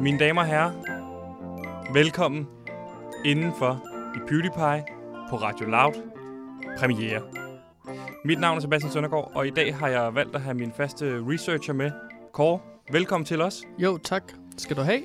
[0.00, 0.72] Mine damer og herrer,
[1.92, 2.48] velkommen
[3.24, 3.82] indenfor
[4.16, 4.84] i PewDiePie
[5.30, 5.92] på Radio Loud
[6.78, 7.22] premiere.
[8.24, 11.22] Mit navn er Sebastian Søndergaard, og i dag har jeg valgt at have min faste
[11.28, 11.90] researcher med,
[12.32, 12.60] Kåre.
[12.90, 13.62] Velkommen til os.
[13.78, 14.22] Jo, tak.
[14.56, 15.02] Skal du have?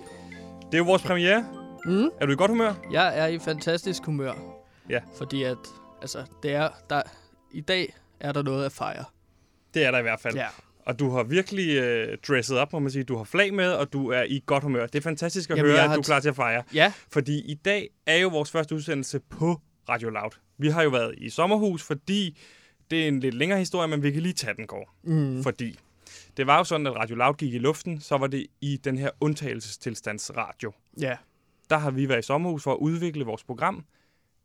[0.65, 1.45] Det er jo vores premiere.
[1.85, 2.09] Mm.
[2.21, 2.73] Er du i godt humør?
[2.91, 4.33] Jeg er i fantastisk humør.
[4.89, 4.99] Ja.
[5.17, 5.57] Fordi at,
[6.01, 7.01] altså, det er, der,
[7.51, 9.05] i dag er der noget at fejre.
[9.73, 10.35] Det er der i hvert fald.
[10.35, 10.47] Ja.
[10.85, 13.03] Og du har virkelig øh, dresset op, må man sige.
[13.03, 14.85] Du har flag med, og du er i godt humør.
[14.87, 16.63] Det er fantastisk at Jamen, høre, at du er klar til at fejre.
[16.73, 20.31] Ja, Fordi i dag er jo vores første udsendelse på Radio Loud.
[20.57, 22.39] Vi har jo været i sommerhus, fordi
[22.91, 24.85] det er en lidt længere historie, men vi kan lige tage den, Kåre.
[25.03, 25.43] mm.
[25.43, 25.79] Fordi
[26.37, 28.97] det var jo sådan, at Radio Loud gik i luften, så var det i den
[28.97, 30.71] her undtagelsestilstandsradio.
[30.99, 31.17] ja.
[31.69, 33.85] Der har vi været i sommerhus for at udvikle vores program.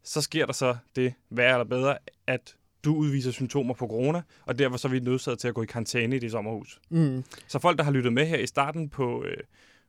[0.04, 4.58] Så sker der så det værre eller bedre, at du udviser symptomer på corona, og
[4.58, 6.80] derfor så er vi nødsaget til at gå i karantæne i det sommerhus.
[6.90, 7.24] Mm.
[7.48, 9.36] Så folk, der har lyttet med her i starten på, øh,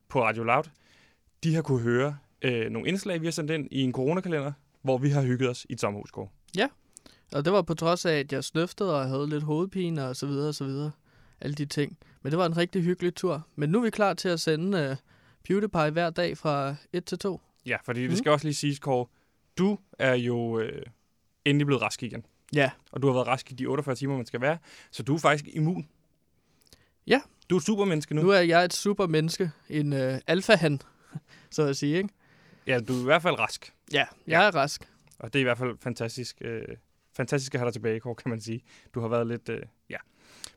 [0.08, 0.64] på Radio Loud,
[1.44, 4.98] de har kunne høre øh, nogle indslag, vi har sendt ind i en coronakalender, hvor
[4.98, 6.10] vi har hygget os i et sommerhus.
[6.10, 6.28] Kåre.
[7.34, 10.26] Og det var på trods af, at jeg snøftede og havde lidt hovedpine og så
[10.26, 10.90] videre og så videre.
[11.40, 11.98] Alle de ting.
[12.22, 13.46] Men det var en rigtig hyggelig tur.
[13.56, 14.96] Men nu er vi klar til at sende uh,
[15.44, 17.40] PewDiePie hver dag fra 1 til 2.
[17.66, 18.16] Ja, fordi det Mm.
[18.16, 19.06] skal også lige siges, Kåre,
[19.58, 20.82] du er jo øh,
[21.44, 22.24] endelig blevet rask igen.
[22.54, 22.70] Ja.
[22.92, 24.58] Og du har været rask i de 48 timer, man skal være.
[24.90, 25.88] Så du er faktisk immun.
[27.06, 27.20] Ja.
[27.50, 28.22] Du er supermenneske nu.
[28.22, 29.50] Nu er jeg et supermenneske.
[29.68, 30.80] En uh, alfahan,
[31.50, 32.08] så at sige, ikke?
[32.66, 33.72] Ja, du er i hvert fald rask.
[33.92, 34.88] Ja, jeg er rask.
[35.18, 36.62] Og det er i hvert fald fantastisk, øh,
[37.16, 38.62] fantastisk at have dig tilbage, Kåre, kan man sige.
[38.94, 39.48] Du har været lidt...
[39.48, 39.96] Øh, ja.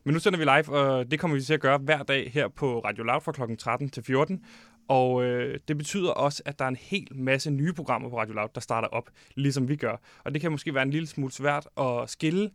[0.04, 2.48] Men nu sender vi live, og det kommer vi til at gøre hver dag her
[2.48, 3.56] på Radio Loud fra kl.
[3.56, 4.44] 13 til 14.
[4.88, 8.34] Og øh, det betyder også, at der er en hel masse nye programmer på Radio
[8.34, 9.96] Loud, der starter op, ligesom vi gør.
[10.24, 12.50] Og det kan måske være en lille smule svært at skille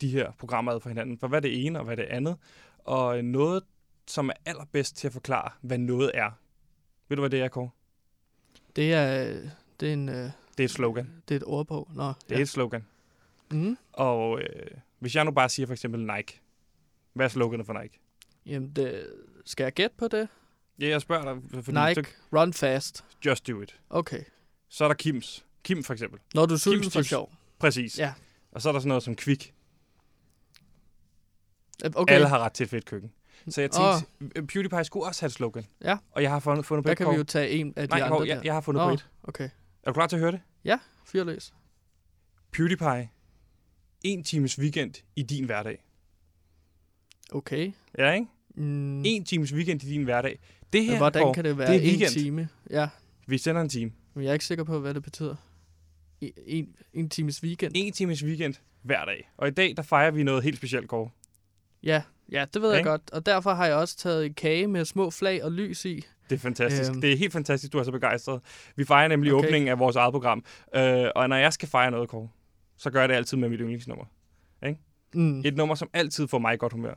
[0.00, 2.10] de her programmer ad fra hinanden, for hvad er det ene og hvad er det
[2.10, 2.36] andet.
[2.78, 3.62] Og øh, noget,
[4.06, 6.30] som er allerbedst til at forklare, hvad noget er.
[7.08, 7.70] Ved du, hvad det er, Kåre?
[8.76, 9.24] Det er,
[9.80, 11.08] det er, en, uh, Det er et slogan.
[11.28, 11.88] det er et ordbog.
[11.94, 12.36] Nå, Det ja.
[12.36, 12.86] er et slogan.
[13.52, 13.76] Mm.
[13.92, 14.66] Og øh,
[14.98, 16.40] hvis jeg nu bare siger for eksempel Nike.
[17.12, 17.98] Hvad er sloganet for Nike?
[18.46, 19.06] Jamen, det,
[19.44, 20.28] skal jeg gætte på det?
[20.80, 21.64] Ja, jeg spørger dig.
[21.64, 22.96] Fordi Nike, run fast.
[22.96, 23.80] Så, just do it.
[23.90, 24.24] Okay.
[24.68, 25.44] Så er der Kims.
[25.64, 26.20] Kim for eksempel.
[26.34, 27.08] Når du er sulten Kims for tips.
[27.08, 27.32] sjov.
[27.58, 27.98] Præcis.
[27.98, 28.14] Ja.
[28.52, 29.54] Og så er der sådan noget som Kvik.
[31.84, 32.14] Okay, Okay.
[32.14, 33.12] Alle har ret til et fedt køkken.
[33.48, 34.46] Så jeg tænkte, oh.
[34.46, 35.66] PewDiePie skulle også have et slogan.
[35.84, 35.98] Ja.
[36.10, 37.94] Og jeg har fundet, fundet på der et kan vi jo tage en af de
[37.94, 38.42] Nej, andre Kåre, jeg, der.
[38.44, 38.88] jeg har fundet Nå.
[38.88, 39.08] på et.
[39.22, 39.44] Okay.
[39.82, 40.40] Er du klar til at høre det?
[41.04, 41.54] Fyrløs.
[42.52, 43.08] PewDiePie.
[44.04, 45.84] En times weekend i din hverdag.
[47.32, 47.72] Okay.
[47.98, 48.26] Ja, ikke?
[48.54, 49.02] Mm.
[49.04, 50.38] En times weekend i din hverdag.
[50.72, 52.10] Det her, hvordan kan det være det er en weekend.
[52.10, 52.48] time?
[52.70, 52.88] Ja,
[53.26, 53.92] vi sender en time.
[54.14, 55.36] men jeg er ikke sikker på, hvad det betyder.
[56.46, 57.72] En, en, times weekend.
[57.74, 59.30] En times weekend hver dag.
[59.36, 61.10] Og i dag, der fejrer vi noget helt specielt, Kåre.
[61.82, 62.02] Ja,
[62.32, 62.90] ja, det ved jeg Ikke?
[62.90, 63.10] godt.
[63.12, 66.04] Og derfor har jeg også taget en kage med små flag og lys i.
[66.30, 66.90] Det er fantastisk.
[66.90, 67.00] Øhm.
[67.00, 68.40] Det er helt fantastisk, du er så begejstret.
[68.76, 69.38] Vi fejrer nemlig okay.
[69.38, 69.48] Okay.
[69.48, 70.44] åbningen af vores eget program.
[70.74, 72.28] Øh, og når jeg skal fejre noget, Kåre,
[72.76, 74.04] så gør jeg det altid med mit yndlingsnummer.
[75.14, 75.40] Mm.
[75.44, 76.94] Et nummer, som altid får mig i godt humør.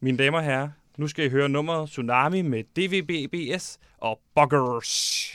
[0.00, 5.32] Mine damer og herrer, nu skal I høre nummeret Tsunami med DVBBS og Buggers.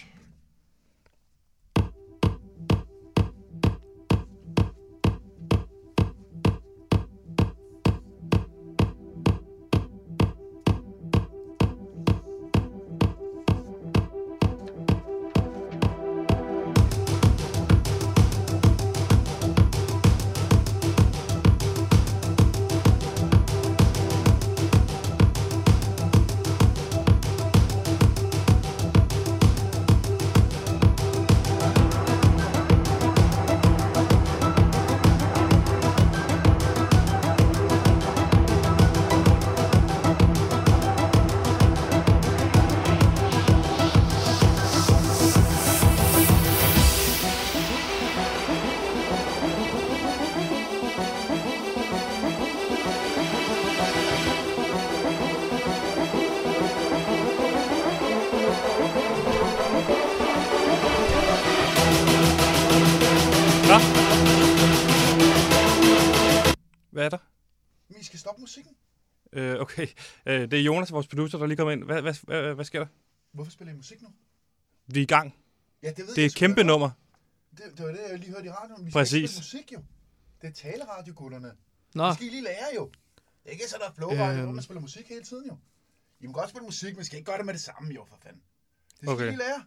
[69.64, 69.88] Okay,
[70.26, 71.84] øh, det er Jonas, vores producer, der lige kommer ind.
[71.84, 72.88] Hvad, hvad, hvad, hvad sker der?
[73.32, 74.08] Hvorfor spiller I musik nu?
[74.88, 75.36] Vi er i gang.
[75.84, 76.90] Ja, det ved Det er jeg et kæmpe nummer.
[77.52, 78.86] Det, det var det, jeg lige hørte i radioen.
[78.86, 79.14] Vi skal Præcis.
[79.14, 79.80] ikke spille musik, jo.
[80.42, 81.52] Det er taleradio, gutterne.
[81.96, 82.92] Nå, Det skal I lige lære, jo.
[83.16, 84.44] Det er ikke så, der er flowradio, Øhm.
[84.44, 85.58] hvor man spiller musik hele tiden, jo.
[86.20, 88.18] I må godt spille musik, men skal ikke gøre det med det samme, jo, for
[88.24, 88.42] fanden.
[88.90, 89.24] Det skal Okay.
[89.26, 89.64] I lige lære.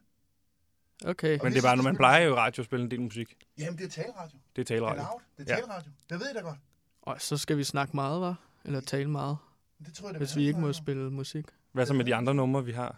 [1.11, 1.31] okay.
[1.31, 3.01] Men hvis det er bare, når man spiller plejer jo radio at spille en del
[3.01, 3.35] musik.
[3.59, 4.39] Jamen, det er taleradio.
[4.57, 5.03] Det er Det er taleradio.
[5.03, 5.21] loud.
[5.39, 5.53] Det Ja.
[5.57, 5.91] er taleradio.
[6.11, 6.59] Det ved I da godt.
[7.03, 8.37] Og så skal vi snakke meget, var?
[8.65, 9.37] Eller tale meget,
[9.85, 11.45] Det tror jeg, da hvis vi vi ikke må spille musik.
[11.73, 12.97] Hvad så med de andre numre, vi har?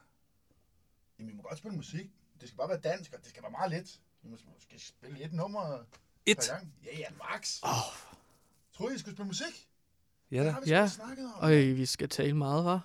[1.18, 2.10] Jamen, I må godt spille musik.
[2.40, 4.00] Det skal bare være dansk, og det skal være meget let.
[4.22, 5.78] I må skal spille et nummer
[6.26, 6.48] Et.
[6.50, 6.74] gang.
[6.84, 7.60] Ja, ja, max.
[7.64, 7.70] Åh,
[8.72, 9.68] Troede I, I skulle spille musik?
[10.30, 10.50] Ja Det da.
[10.50, 10.80] har vi Ja.
[10.80, 10.86] ja.
[10.88, 11.32] snakket om.
[11.44, 12.80] øj, vi skal tale meget, hva'?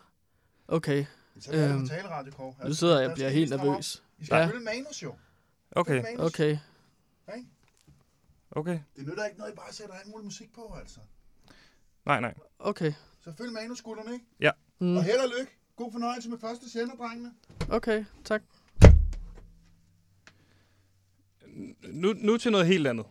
[0.68, 1.06] Okay,
[1.40, 2.68] Så er det øhm, øhm, tale radio, Kåre.
[2.68, 4.04] nu sidder jeg og bliver helt I nervøs.
[4.24, 4.48] skal Ja.
[4.48, 5.16] spille manus, jo.
[5.72, 6.20] Okay, manus.
[6.34, 6.50] Okay,
[7.36, 7.48] Ikke?
[8.52, 8.80] okay.
[8.96, 11.00] Det nytter ikke noget, I bare sætter alt muligt musik på, altså.
[12.06, 12.34] Nej, nej.
[12.60, 12.94] okay.
[13.24, 13.52] Så følg
[13.84, 14.26] gutterne, ikke?
[14.80, 15.52] Mm, Og held og lykke.
[15.76, 17.32] God fornøjelse med første sender, drengene.
[17.70, 18.42] okay, tak.
[21.88, 23.06] Nu, nu til noget helt andet.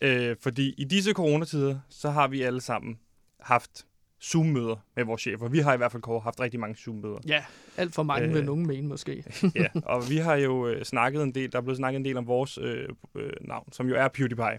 [0.00, 2.98] Øh, fordi i disse coronatider, så har vi alle sammen
[3.40, 3.86] haft
[4.22, 5.48] Zoom-møder med vores chefer.
[5.48, 7.18] Vi har i hvert fald Kåre, haft rigtig mange Zoom-møder.
[7.26, 7.44] Ja,
[7.76, 8.34] alt for mange Øh.
[8.34, 9.24] vil nogen mene måske.
[9.54, 12.16] ja, og vi har jo øh, snakket en del, der er blevet snakket en del
[12.16, 14.58] om vores øh, øh, navn, som jo er PewDiePie.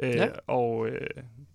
[0.00, 0.28] Øh, Ja.
[0.46, 1.08] Og øh,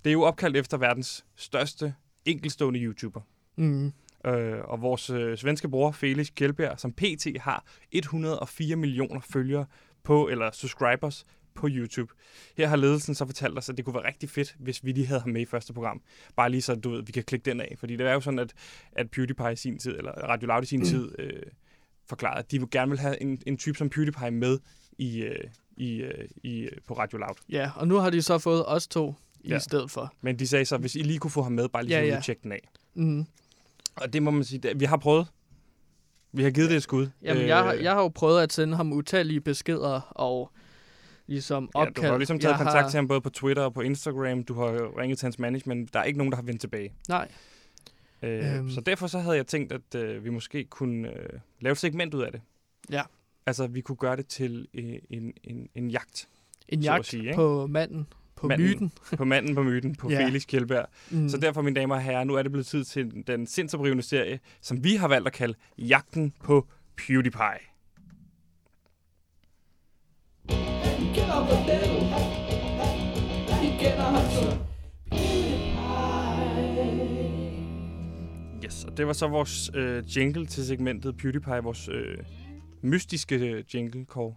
[0.04, 1.96] det er jo opkaldt efter verdens største
[2.26, 3.22] enkelstående YouTuber.
[3.56, 3.94] Mm.
[4.26, 7.28] Øh, og vores øh, svenske bror, Felix Kjellberg, som pt.
[7.40, 9.66] har 104 millioner følgere
[10.04, 11.26] på, eller subscribers
[11.56, 12.14] på YouTube.
[12.58, 15.08] Her har ledelsen så fortalt os, at det kunne være rigtig fedt, hvis vi lige
[15.08, 16.02] havde ham med i første program.
[16.36, 17.76] Bare lige så, du ved, vi kan klikke den af.
[17.78, 18.54] Fordi det er jo sådan, at,
[18.92, 20.86] at PewDiePie i sin tid, eller Radio Loud i sin mm.
[20.86, 21.44] tid, øh,
[22.10, 24.60] forklarede, at de vil gerne vil have en, en type som PewDiePie med
[24.98, 27.36] i, øh, i, øh, i, øh, på Radio Loud.
[27.50, 29.60] Ja, og nu har de så fået os to i Ja.
[29.60, 30.14] stedet for.
[30.22, 32.08] Men de sagde så, hvis I lige kunne få ham med, bare lige Ja, ja,
[32.08, 32.14] ja.
[32.16, 32.22] ja.
[32.22, 32.70] tjekke den af.
[32.94, 33.26] Mm.
[33.96, 35.28] Og det må man sige, det, vi har prøvet.
[36.32, 37.08] Vi har givet det et skud.
[37.22, 40.52] Jamen, jeg, har, Øh, jeg har jo prøvet at sende ham utallige beskeder og
[41.28, 41.96] ligesom Ja, opkald.
[42.06, 42.90] du har ligesom taget jeg kontakt har...
[42.90, 44.44] til ham både på Twitter og på Instagram.
[44.44, 45.94] Du har ringet til hans management.
[45.94, 46.94] Der er ikke nogen, der har vendt tilbage.
[47.10, 47.28] Nej,
[48.24, 48.70] Øh, øhm.
[48.70, 51.30] Så derfor så havde jeg tænkt, at øh, vi måske kunne øh,
[51.62, 52.42] lave et segment ud af det.
[52.92, 53.02] Ja.
[53.46, 56.28] Altså, vi kunne gøre det til øh, en, en, en jagt
[56.70, 57.36] en Så at jagt sige, ikke?
[57.36, 58.68] på manden, på Manden.
[58.68, 58.92] myten.
[59.18, 60.26] på manden på myten, på Ja.
[60.26, 60.86] Felix Kjellberg.
[61.12, 61.30] Mm.
[61.30, 64.40] Så derfor, mine damer og herrer, nu er det blevet tid til den sindsoprivende serie,
[64.62, 66.68] som vi har valgt at kalde Jagten på
[66.98, 67.60] PewDiePie.
[70.50, 72.04] Vi kender David.
[73.62, 74.60] Vi kender ham som
[78.66, 82.18] Yes, og det var så vores øh, jingle til segmentet PewDiePie, vores øh,
[82.84, 84.36] mystiske øh, jingle, Kåre.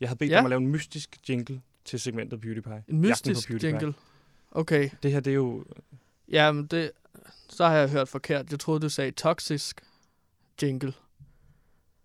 [0.00, 0.38] Jeg havde bedt Ja.
[0.38, 2.72] om at lave en mystisk jingle til segmentet PewDiePie.
[2.72, 3.68] En Jagten på mystisk PewDiePie.
[3.70, 3.94] jingle.
[4.50, 5.64] Okay, Det her, det er jo...
[6.28, 6.90] jamen det...
[7.48, 8.50] Så har jeg hørt forkert.
[8.50, 9.80] Jeg troede, du sagde toxisk
[10.62, 10.92] jingle.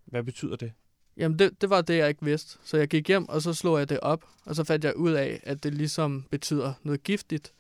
[0.06, 0.72] Hvad betyder det?
[1.18, 2.58] Jamen, det, det var det, jeg ikke vidste.
[2.64, 4.26] Så jeg gik hjem, og så slog jeg det op.
[4.46, 7.54] Og så fandt jeg ud af, at det ligesom betyder noget giftigt.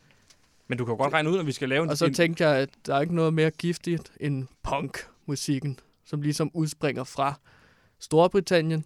[0.67, 1.89] Men du kan jo godt regne ud, at vi skal lave en...
[1.89, 5.79] Og så en tænkte jeg, at der er ikke noget mere giftigt end punk-musikken,
[6.11, 7.39] som ligesom udspringer fra
[7.99, 8.85] Storbritannien,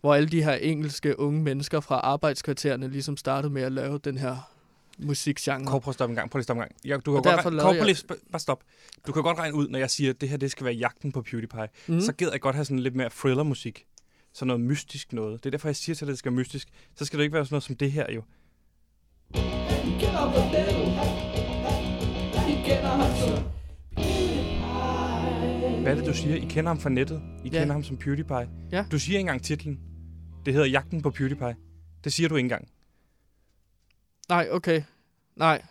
[0.00, 4.18] hvor alle de her engelske unge mennesker fra arbejdskvartererne ligesom startede med at lave den
[4.18, 4.50] her
[4.98, 5.66] musikgenre.
[5.66, 6.30] Kåre, prøv at stoppe en gang.
[6.30, 6.76] Prøv at stoppe en gang.
[6.84, 8.62] Jeg, du kan godt regne, Kåre, jeg- lige, bare stop.
[9.06, 11.12] Du kan godt regne ud, når jeg siger, at det her det skal være jagten
[11.12, 11.68] på PewDiePie.
[11.86, 12.00] Mm.
[12.00, 13.86] Så gider jeg godt have sådan lidt mere thriller-musik.
[14.32, 15.44] Sådan noget mystisk noget.
[15.44, 16.68] Det er derfor, jeg siger til dig, at det skal være mystisk.
[16.96, 18.22] Så skal det ikke være sådan noget som det her, jo.
[19.34, 19.40] Vi
[22.68, 23.55] kender ham
[25.86, 26.36] Hvad er det, du siger?
[26.36, 27.22] I kender ham fra nettet.
[27.44, 27.58] I Ja.
[27.58, 28.48] kender ham som PewDiePie.
[28.72, 28.84] Ja.
[28.90, 29.80] Du siger ikke engang titlen.
[30.46, 31.56] Det hedder Jagten på PewDiePie.
[32.04, 32.68] Det siger du ikke engang.
[34.28, 34.82] Nej, okay.
[35.36, 35.62] Nej.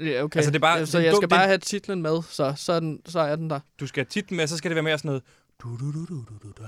[0.00, 0.36] Ja, okay.
[0.38, 2.22] Altså, det er bare- Ja, så det er jeg skal det- bare have titlen med,
[2.22, 3.60] så, så, er den, så er den der.
[3.80, 5.22] Du skal have titlen med, så skal det være mere sådan noget...
[5.62, 6.64] Du, du, du, du, du, du, da.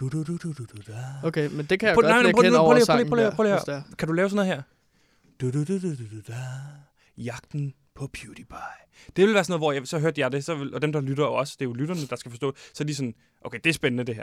[0.00, 1.04] Du, du, du, du, du, du, da.
[1.22, 3.08] Okay, men det kan jeg Prøv- godt nej, lægge hen over lige- prøv lige- sangen
[3.36, 3.82] prøv lige- lige- er.
[3.98, 4.62] Kan du lave sådan noget her?
[5.40, 6.32] Du, du, du, du, du, du.
[7.16, 8.56] Jagten på PewDiePie.
[9.16, 10.92] Det vil være sådan noget, hvor jeg, så hørte jeg det, så vil, og dem,
[10.92, 13.14] der lytter også, det er jo lytterne, der skal forstå, så er de sådan,
[13.44, 14.22] okay, det er spændende det her.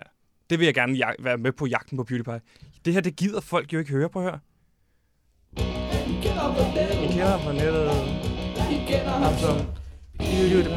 [0.50, 2.42] Det vil jeg gerne jag- være med på jagten på PewDiePie.
[2.86, 4.38] Det her, det gider folk jo ikke høre på her.
[5.58, 5.62] I
[6.22, 7.90] kender ham fra nettet.
[8.70, 9.68] Vi kender ham som
[10.20, 10.76] PewDiePie.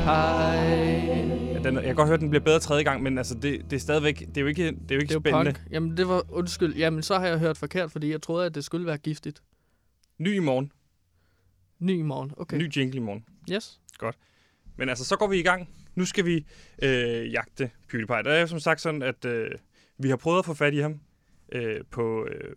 [1.55, 3.61] Ja, den, jeg kan godt høre, at den bliver bedre tredje gang, men altså, det,
[3.71, 5.53] det er stadigvæk, det er jo ikke, det er jo ikke Det er spændende.
[5.53, 5.67] punk.
[5.71, 8.65] Jamen, det var, undskyld, jamen så har jeg hørt forkert, fordi jeg troede, at det
[8.65, 9.43] skulle være giftigt.
[10.19, 10.73] Ny i morgen.
[11.79, 12.57] Ny i morgen, okay.
[12.57, 13.25] Ny jingle i morgen.
[13.53, 13.81] Yes.
[14.77, 15.69] Men altså, så går vi i gang.
[15.95, 16.47] Nu skal vi
[16.83, 18.23] øh, jagte PewDiePie.
[18.23, 19.51] Der er jo som sagt sådan, at øh,
[19.99, 21.01] vi har prøvet at få fat i ham
[21.53, 22.57] øh, på øh,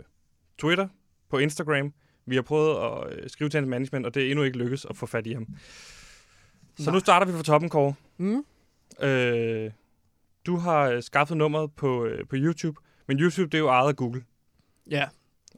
[0.58, 0.88] Twitter,
[1.30, 1.94] på Instagram.
[2.26, 4.86] Vi har prøvet at øh, skrive til hans management, og det er endnu ikke lykkedes
[4.86, 5.48] at få fat i ham.
[6.78, 6.94] Så Nej.
[6.94, 7.94] nu starter vi fra toppen, Kåre.
[8.18, 8.46] Mm.
[9.06, 9.72] Øh,
[10.46, 13.88] du har øh, skaffet nummeret på, øh, på YouTube, men YouTube det er jo ejet
[13.88, 14.24] af Google.
[14.90, 15.08] Ja.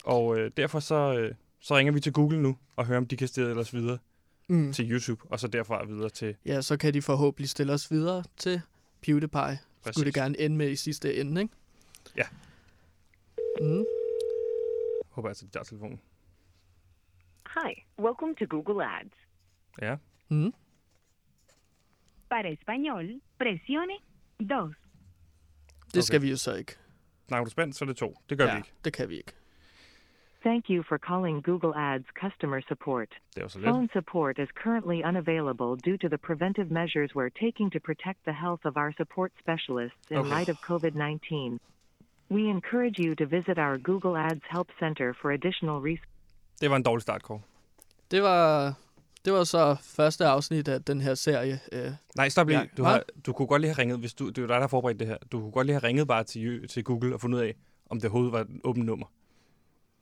[0.03, 3.17] Og øh, derfor så, øh, så ringer vi til Google nu og hører, om de
[3.17, 3.97] kan stille os videre
[4.47, 4.73] Mm.
[4.73, 6.35] til YouTube, og så derfra videre til...
[6.45, 8.61] Ja, så kan de forhåbentlig stille os videre til
[9.01, 9.39] PewDiePie.
[9.83, 9.95] Præcis.
[9.95, 11.53] Skulle det gerne ende med i sidste ende, ikke?
[12.17, 12.23] Ja.
[13.61, 13.85] Mm.
[15.09, 15.99] Håber altså, de tager telefonen.
[17.47, 19.13] Hi, welcome to Google Ads.
[19.81, 19.95] Ja.
[20.29, 20.53] Mm.
[22.29, 23.93] Para español, presione
[24.39, 24.75] Dos.
[25.85, 26.01] Det Okay.
[26.01, 26.75] skal vi jo så ikke.
[27.27, 28.17] Snakker du spændt, så er det to.
[28.29, 28.71] Det gør ja, vi ikke.
[28.85, 29.31] det kan vi ikke.
[30.49, 33.09] Thank you for calling Google Ads customer support.
[33.35, 33.69] Det jo så lidt.
[33.69, 38.35] Phone support is currently unavailable due to the preventive measures we're taking to protect the
[38.43, 40.29] health of our support specialists in Okay.
[40.35, 41.59] light of COVID 19.
[42.37, 46.11] We encourage you to visit our Google Ads Help Center for additional resources.
[46.61, 47.41] Det var en dårlig start, Kåre.
[48.11, 48.73] Det var,
[49.25, 51.59] det var så første afsnit af den her serie.
[51.71, 52.69] Øh, Nej, stop lige.
[52.77, 54.67] Du, har, du kunne godt lige have ringet, hvis du, det er dig, der har
[54.67, 55.17] forberedt det her.
[55.31, 57.53] Du kunne godt lige have ringet bare til, til Google og fundet ud af,
[57.89, 59.05] om det overhovedet var et åbent nummer.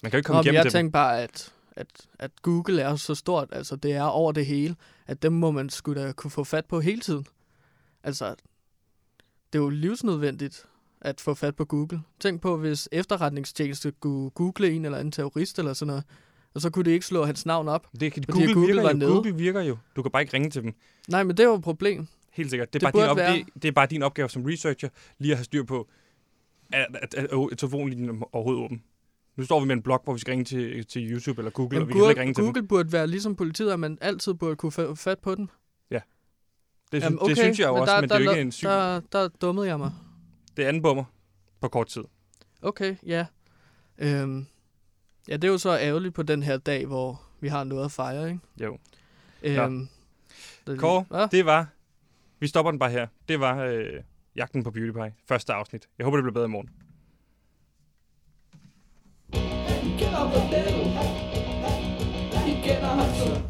[0.02, 0.72] Man kan jo ikke komme Om igennem jeg dem.
[0.72, 1.88] tænkte bare, at, at,
[2.20, 4.76] at Google er så stort, altså det er over det hele,
[5.08, 7.26] at dem må man skulle da kunne få fat på hele tiden.
[8.04, 8.36] Altså,
[9.54, 10.66] det er jo livsnødvendigt
[11.02, 12.02] at få fat på Google.
[12.20, 16.04] Tænk på, hvis efterretningstjeneste kunne google en eller anden terrorist eller sådan noget,
[16.54, 17.88] og så kunne de ikke slå hans navn op.
[18.00, 18.98] Det, Fordi Google, Google virker var jo.
[18.98, 19.12] nede.
[19.12, 19.78] Google virker jo.
[19.96, 20.74] Du kan bare ikke ringe til dem.
[21.08, 22.08] Nej, men det er jo et problem.
[22.32, 22.74] Helt sikkert.
[22.74, 24.90] Det Det er, bare din, op, være- det, det er bare din opgave som researcher,
[25.20, 25.88] lige at have styr på,
[26.74, 28.84] at, at, at, at telefonlinjen er overhovedet åben.
[29.42, 31.76] Nu står vi med en blog, hvor vi skal ringe til, til YouTube eller Google,
[31.80, 32.54] Men og vi kan slet ikke Google, ringe til dem.
[32.54, 35.50] Google burde være ligesom politiet, at man altid burde kunne få fat på den.
[36.92, 38.66] Det, Jamen, synes, det synes jeg jo også, men det er jo ikke en syg...
[38.68, 39.92] Der, der dummede jeg mig.
[40.58, 41.04] Det er anden bummer
[41.62, 42.04] på kort tid.
[42.62, 43.26] Okay, ja.
[43.98, 44.46] Øhm,
[45.28, 47.92] ja, det er jo så ærgerligt på den her dag, hvor vi har noget at
[47.92, 48.40] fejre, ikke?
[48.62, 48.78] Jo.
[49.44, 49.88] Øhm,
[50.68, 51.28] det- Kåre, Hva?
[51.32, 51.68] det var...
[52.40, 53.08] Vi stopper den bare her.
[53.30, 53.86] Det var øh,
[54.36, 55.14] Jagten på Beauty Pie.
[55.28, 55.88] Første afsnit.
[55.98, 56.70] Jeg håber, det bliver bedre i morgen.
[60.12, 60.84] Kender Ronaldo.
[62.46, 63.42] Vi kender ham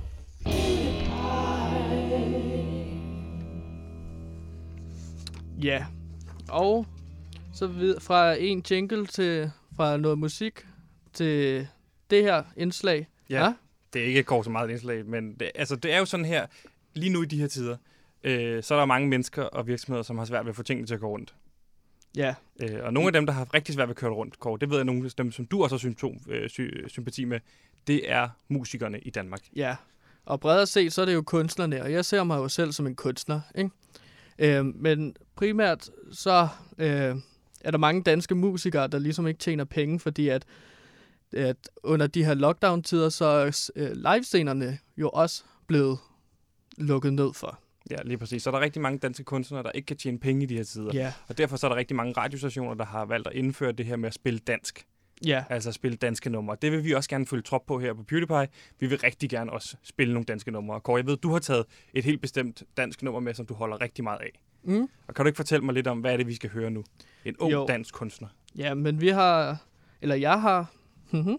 [5.64, 5.86] Ja.
[6.50, 6.86] Og
[7.54, 10.66] så vid- fra en jingle til fra noget musik
[11.14, 11.68] til
[12.10, 13.08] det her indslag.
[13.30, 13.54] Ja.
[13.94, 16.06] Det er ikke et kort så meget et indslag, men det, altså, det er jo
[16.06, 16.46] sådan her,
[16.94, 17.78] lige nu i de her tider,
[18.24, 20.88] øh, så er der mange mennesker og virksomheder, som har svært ved at få tingene
[20.88, 21.34] til at gå rundt.
[22.16, 22.36] Ja.
[22.64, 24.70] Øh, og nogle af dem, der har rigtig svært ved at køre rundt, Kåre, det
[24.70, 27.40] ved jeg, nogle af dem, som du også har symptom, øh, sy, sympati med,
[27.88, 29.42] det er musikerne i Danmark.
[29.56, 29.76] Ja.
[30.26, 32.88] Og bredere set, så er det jo kunstnerne, og jeg ser mig jo selv som
[32.88, 33.70] en kunstner, ikke?
[34.40, 37.16] Øhm, men primært så øh,
[37.62, 40.46] er der mange danske musikere, der ligesom ikke tjener penge, fordi at,
[41.34, 46.00] at under de her lockdown-tider, så er øh, livescenerne jo også blevet
[46.78, 47.60] lukket ned for.
[47.90, 48.44] Ja, lige præcis.
[48.44, 50.64] Så er der rigtig mange danske kunstnere, der ikke kan tjene penge i de her
[50.64, 50.92] tider.
[50.94, 51.14] Ja.
[51.28, 53.96] Og derfor så er der rigtig mange radiostationer, der har valgt at indføre det her
[53.96, 54.86] med at spille dansk.
[55.26, 55.44] Ja.
[55.50, 56.58] Altså at spille danske numre.
[56.62, 58.48] Det vil vi også gerne følge trop på her på PewDiePie.
[58.80, 60.76] Vi vil rigtig gerne også spille nogle danske numre.
[60.76, 63.54] Og Kåre, jeg ved, du har taget et helt bestemt dansk nummer med, som du
[63.54, 64.40] holder rigtig meget af.
[64.64, 64.88] Mm.
[65.08, 66.84] Og kan du ikke fortælle mig lidt om, hvad er det, vi skal høre nu?
[67.26, 67.66] En ung Jo.
[67.68, 68.28] dansk kunstner.
[68.58, 69.58] Ja, men vi har,
[70.02, 70.72] eller jeg har,
[71.12, 71.38] mhm,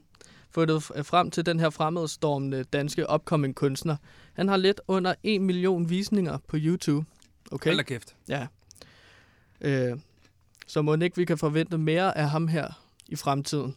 [0.51, 3.97] fundet f- frem til den her fremadstormende danske upcoming kunstner.
[4.33, 7.07] Han har lidt under 1 million visninger på YouTube.
[7.51, 7.71] Okay?
[7.75, 8.17] Hold kæft.
[8.29, 8.47] Ja.
[9.61, 9.99] Øh,
[10.67, 13.77] så må ikke vi kan forvente mere af ham her i fremtiden.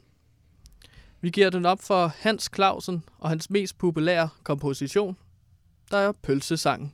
[1.21, 5.17] Vi giver den op for Hans Clausen og hans mest populære komposition,
[5.91, 6.93] der er Pølsesangen.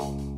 [0.00, 0.33] Jeg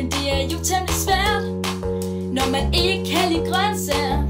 [0.00, 1.42] Men det er jo temmelig svært
[2.32, 4.29] Når man ikke kan lide grøntsager.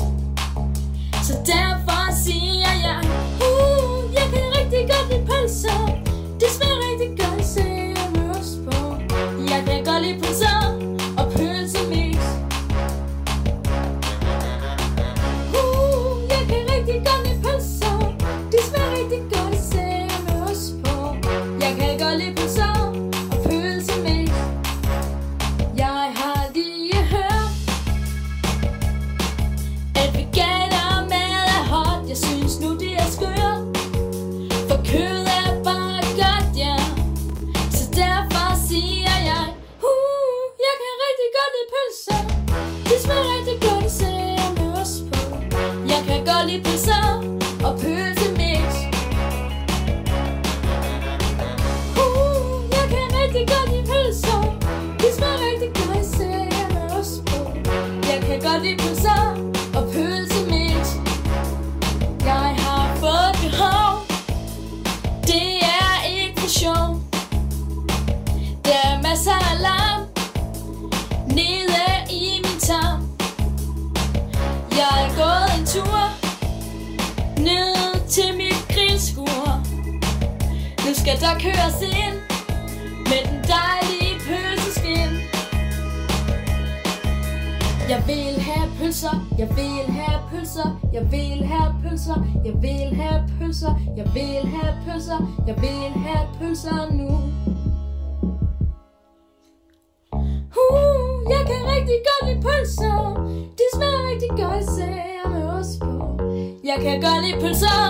[106.71, 107.81] Jeg kan godt lide pølser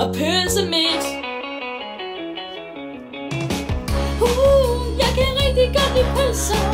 [0.00, 1.00] og pølsemix.
[4.26, 6.64] Uh, jeg kan rigtig godt lide pølser,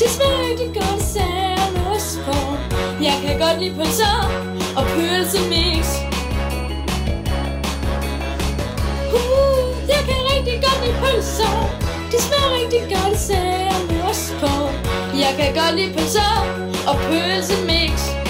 [0.00, 2.38] Det smager rigtig godt, især med på.
[3.08, 4.16] Jeg kan godt lide pølser
[4.78, 5.82] og pølsemix.
[9.18, 11.54] Uh, jeg kan rigtig godt lide pølser,
[12.12, 14.00] Det smager rigtig godt, især med
[14.42, 14.54] på.
[15.24, 16.32] Jeg kan godt lide pølser
[16.90, 18.27] og pølsemix.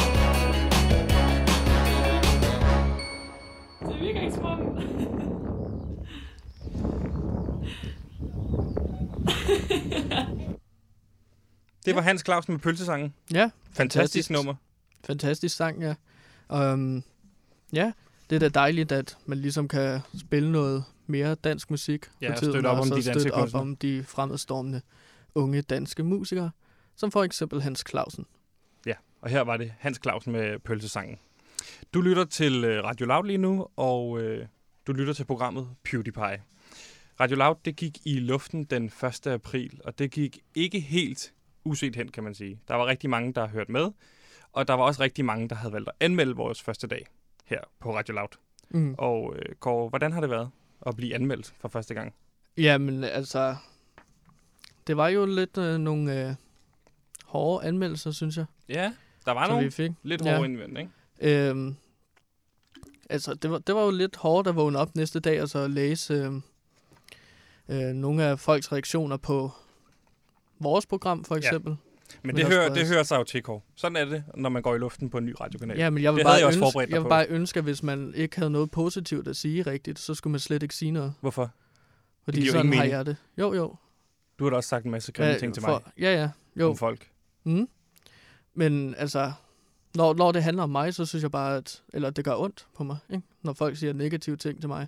[11.84, 13.14] Det var Hans Clausen med pølsesangen.
[13.32, 14.54] Ja, Fantastisk nummer.
[15.04, 15.94] fantastisk sang, ja.
[16.72, 17.02] Um,
[17.72, 17.92] ja,
[18.30, 22.52] det er da dejligt, at man ligesom kan spille noget mere dansk musik Ja, tiden,
[22.52, 24.80] støtte op og om de danske støtte op om de fremadstormende
[25.34, 26.50] unge danske musikere,
[26.96, 28.26] som for eksempel Hans Clausen.
[28.86, 31.18] Ja, og her var det Hans Clausen med pølsesangen.
[31.94, 34.46] Du lytter til øh, Radio Loud lige nu, og øh,
[34.86, 36.42] du lytter til programmet PewDiePie.
[37.20, 39.26] Radio Loud, det gik i luften den 1.
[39.26, 41.32] april, og det gik ikke helt
[41.68, 42.60] uset hen, kan man sige.
[42.68, 43.90] Der var rigtig mange, der har hørt med,
[44.52, 47.06] og der var også rigtig mange, der havde valgt at anmelde vores første dag
[47.44, 48.28] her på Radio Loud.
[48.70, 48.94] Mm.
[48.98, 50.50] Og øh, Kåre, hvordan har det været
[50.86, 52.14] at blive anmeldt for første gang?
[52.56, 53.56] Jamen, altså,
[54.86, 56.34] det var jo lidt øh, nogle øh,
[57.24, 58.92] hårde anmeldelser, synes jeg, Ja,
[59.24, 59.90] der var nogle vi fik.
[60.02, 60.36] lidt Ja.
[60.36, 60.90] hårde indvendt, ikke?
[61.48, 61.76] Øhm,
[63.10, 65.68] altså, det var, det var jo lidt hårdt at vågne op næste dag og så
[65.68, 66.32] læse øh,
[67.68, 69.50] øh, nogle af folks reaktioner på
[70.60, 71.70] vores program, for eksempel.
[71.70, 71.78] Men
[72.22, 73.60] Men det hører, det også- hører sig jo til, Kåre.
[73.76, 75.78] Sådan er det, når man går i luften på en ny radiokanal.
[75.78, 77.08] Ja, men jeg vil, Det bare, jeg også ønske, dig jeg vil på.
[77.08, 80.40] bare ønske, at hvis man ikke havde noget positivt at sige rigtigt, så skulle man
[80.40, 81.14] slet ikke sige noget.
[81.20, 81.50] Hvorfor?
[82.24, 82.92] Fordi jo sådan har mening.
[82.92, 83.16] jeg det.
[83.38, 83.74] Jo, jo.
[84.38, 86.30] Du har da også sagt en masse grimme ting til mig Ja, ja.
[86.60, 86.70] Jo.
[86.70, 87.08] om folk.
[87.44, 87.68] Mm.
[88.54, 89.32] Men altså,
[89.96, 92.66] når, når det handler om mig, så synes jeg bare, at eller det gør ondt
[92.76, 93.22] på mig, ikke?
[93.42, 94.86] når folk siger negative ting til mig.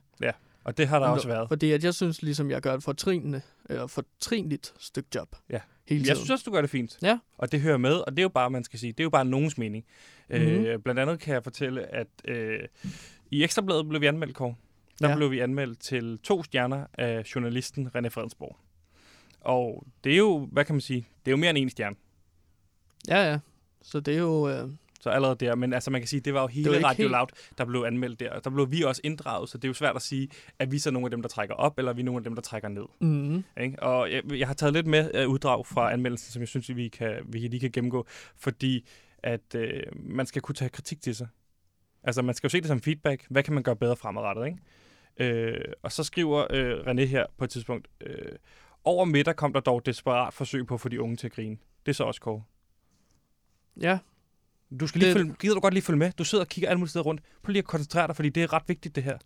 [0.65, 1.49] Og det har der også været.
[1.49, 5.37] Fordi at jeg synes ligesom, jeg gør et fortrinende, eller fortrinligt stykke job.
[5.51, 5.61] Ja.
[5.89, 6.17] Hele Jeg tiden.
[6.17, 6.99] synes også, du gør det fint.
[7.03, 7.19] Ja.
[7.39, 9.11] Og det hører med, og det er jo bare, man skal sige, det er jo
[9.11, 9.85] bare nogens mening.
[10.31, 10.47] Mm-hmm.
[10.47, 10.65] Mhm.
[10.65, 12.61] Øh, blandt andet kan jeg fortælle, at øh,
[13.31, 14.55] i Ekstrabladet blev vi anmeldt, Kåre.
[15.01, 15.09] Der.
[15.09, 15.17] Ja.
[15.17, 18.57] blev vi anmeldt til to stjerner af journalisten René Fredensborg.
[19.41, 21.97] Og det er jo, hvad kan man sige, det er jo mere end en stjerne.
[23.09, 23.39] Ja, ja.
[23.83, 24.49] Så det er jo...
[24.49, 24.69] Øh,
[25.01, 27.11] Så allerede der, men altså man kan sige, det var jo hele var Radio helt-
[27.11, 27.27] Loud,
[27.59, 28.39] der blev anmeldt der.
[28.41, 30.89] Der blev vi også inddraget, så det er jo svært at sige, at vi så
[30.91, 32.69] er nogle af dem, der trækker op, eller er vi nogle af dem, der trækker
[32.69, 32.85] ned.
[33.01, 33.83] mm, Ikke?
[33.83, 36.89] Og jeg, jeg har taget lidt med af uddrag fra anmeldelsen, som jeg synes, vi,
[36.89, 38.89] kan, vi lige kan gennemgå, fordi
[39.23, 41.29] at øh, man skal kunne tage kritik til sig.
[42.03, 43.27] Altså, man skal jo se det som feedback.
[43.31, 44.59] Hvad kan man gøre bedre fremadrettet, ikke?
[45.35, 48.33] Øh, og så skriver øh, René her på et tidspunkt, øh,
[48.85, 51.57] over middag kom der dog desperat forsøg på at få de unge til at grine.
[51.87, 52.43] Det er så også Kåre.
[53.81, 53.99] ja,
[54.81, 56.13] Du skal lige Det- følge, gider du godt lige følge med?
[56.19, 57.21] Du sidder og kigger alle mulige steder rundt.
[57.43, 59.19] Prøv lige at koncentrere dig, fordi det er ret vigtigt, det her.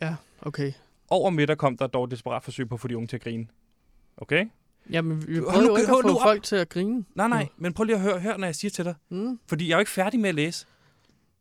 [0.00, 0.72] ja, okay.
[1.10, 3.46] Over middag kom der dog desperat forsøg på at få de unge til at grine.
[4.16, 4.46] Okay?
[4.90, 6.22] Jamen, vi prøver nu- jo ikke at få op.
[6.22, 7.04] folk til at grine.
[7.14, 8.94] Nej, nej, men prøv lige at høre, høre, når jeg siger til dig.
[9.08, 9.38] Mm.
[9.46, 10.66] Fordi jeg er jo ikke færdig med at læse.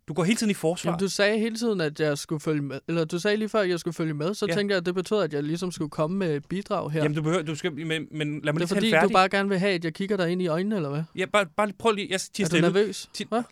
[0.07, 0.91] Du går hele tiden i forsvar.
[0.91, 2.79] Jamen, du sagde hele tiden, at jeg skulle følge med.
[2.87, 4.33] Eller du sagde lige før, at jeg skulle følge med.
[4.33, 4.55] Så Ja.
[4.55, 7.01] tænkte jeg, at det betød, at jeg ligesom skulle komme med et bidrag her.
[7.03, 9.09] Jamen, du behøver, du skal, men, men lad mig det er fordi, færdig.
[9.09, 11.03] du bare gerne vil have, at jeg kigger dig ind i øjnene, eller hvad?
[11.15, 12.61] Ja, bare, bare prøv lige, jeg er du stille.
[12.61, 13.09] nervøs?
[13.13, 13.43] Ti- Hvad?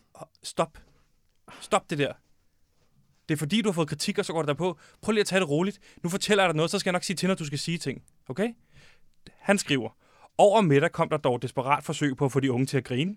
[0.44, 0.78] Stop.
[1.62, 2.13] Stop det der.
[3.30, 4.78] Det er fordi, du har fået kritik, og så går det der på.
[5.02, 5.80] Prøv lige at tage det roligt.
[6.04, 7.78] Nu fortæller jeg dig noget, så skal jeg nok sige til, når du skal sige
[7.78, 8.02] ting.
[8.30, 8.50] Okay?
[9.39, 9.89] Han skriver,
[10.38, 13.15] over middag kom der dog desperat forsøg på at få de unge til at grine.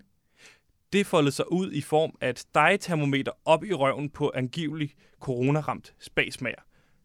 [0.93, 5.93] Det foldede sig ud i form af et stegetermometer op i røven på angivelig coronaramt
[5.99, 6.61] spasmager.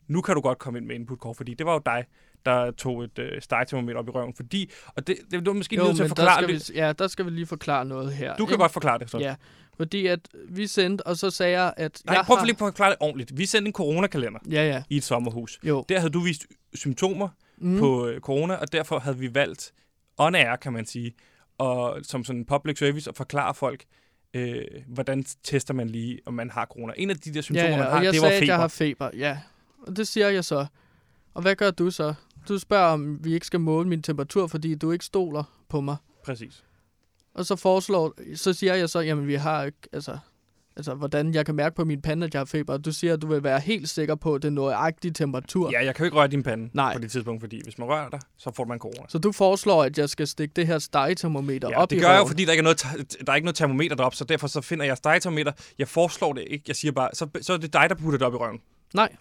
[0.09, 2.05] Nu kan du godt komme ind med input, Kåre, fordi det var jo dig,
[2.45, 4.35] der tog et øh, stegetermometer op i røven.
[4.35, 6.71] Fordi, og det, det, det var måske nødt til at der forklare skal lidt.
[6.75, 8.37] vi, ja, der skal vi lige forklare noget her.
[8.37, 8.61] Du kan ikke?
[8.63, 9.19] godt forklare det så.
[9.19, 9.35] Ja,
[9.77, 12.45] fordi at vi sendte, og så sagde jeg, at Nej, jeg prøv har...
[12.45, 13.39] lige at forklare det ordentligt.
[13.39, 14.83] Vi sendte en coronakalender Ja, ja.
[14.91, 15.59] i et sommerhus.
[15.63, 15.85] Jo.
[15.89, 17.71] Der havde du vist symptomer Mm.
[17.71, 17.79] mm.
[17.79, 19.73] på øh, corona, og derfor havde vi valgt
[20.19, 21.15] on air, kan man sige,
[21.65, 23.85] og som sådan en public service at forklare folk,
[24.35, 26.93] øh, hvordan tester man lige, om man har corona.
[26.97, 28.41] En af de der symptomer, ja, ja, man og har, jeg det sagde, var at
[28.41, 28.57] jeg feber.
[28.57, 29.39] har feber, ja.
[29.87, 30.67] Og det siger jeg så.
[31.35, 32.15] Og hvad gør du så?
[32.49, 35.97] Du spørger, om vi ikke skal måle min temperatur, fordi du ikke stoler på mig.
[36.25, 36.65] Præcis.
[37.35, 40.19] Og så foreslår, så siger jeg så, jamen vi har ikke, altså,
[40.77, 42.77] Altså, hvordan jeg kan mærke på min pande, at jeg har feber.
[42.77, 45.71] Du siger, at du vil være helt sikker på, at det er nøjagtig temperatur.
[45.71, 46.93] Ja, jeg kan jo ikke røre din pande Nej.
[46.93, 49.07] på det tidspunkt, fordi hvis man rører dig, så får man corona.
[49.09, 52.11] Så du foreslår, at jeg skal stikke det her stegetermometer Ja, op det i gør
[52.11, 52.87] jeg jo, fordi der ikke er noget,
[53.27, 55.53] der er ikke noget termometer deroppe, så derfor så finder jeg stegetermometer.
[55.79, 56.65] Jeg foreslår det ikke.
[56.69, 58.61] Jeg siger bare, så, så er det dig, der putter det op i røven.
[58.95, 59.17] Nej,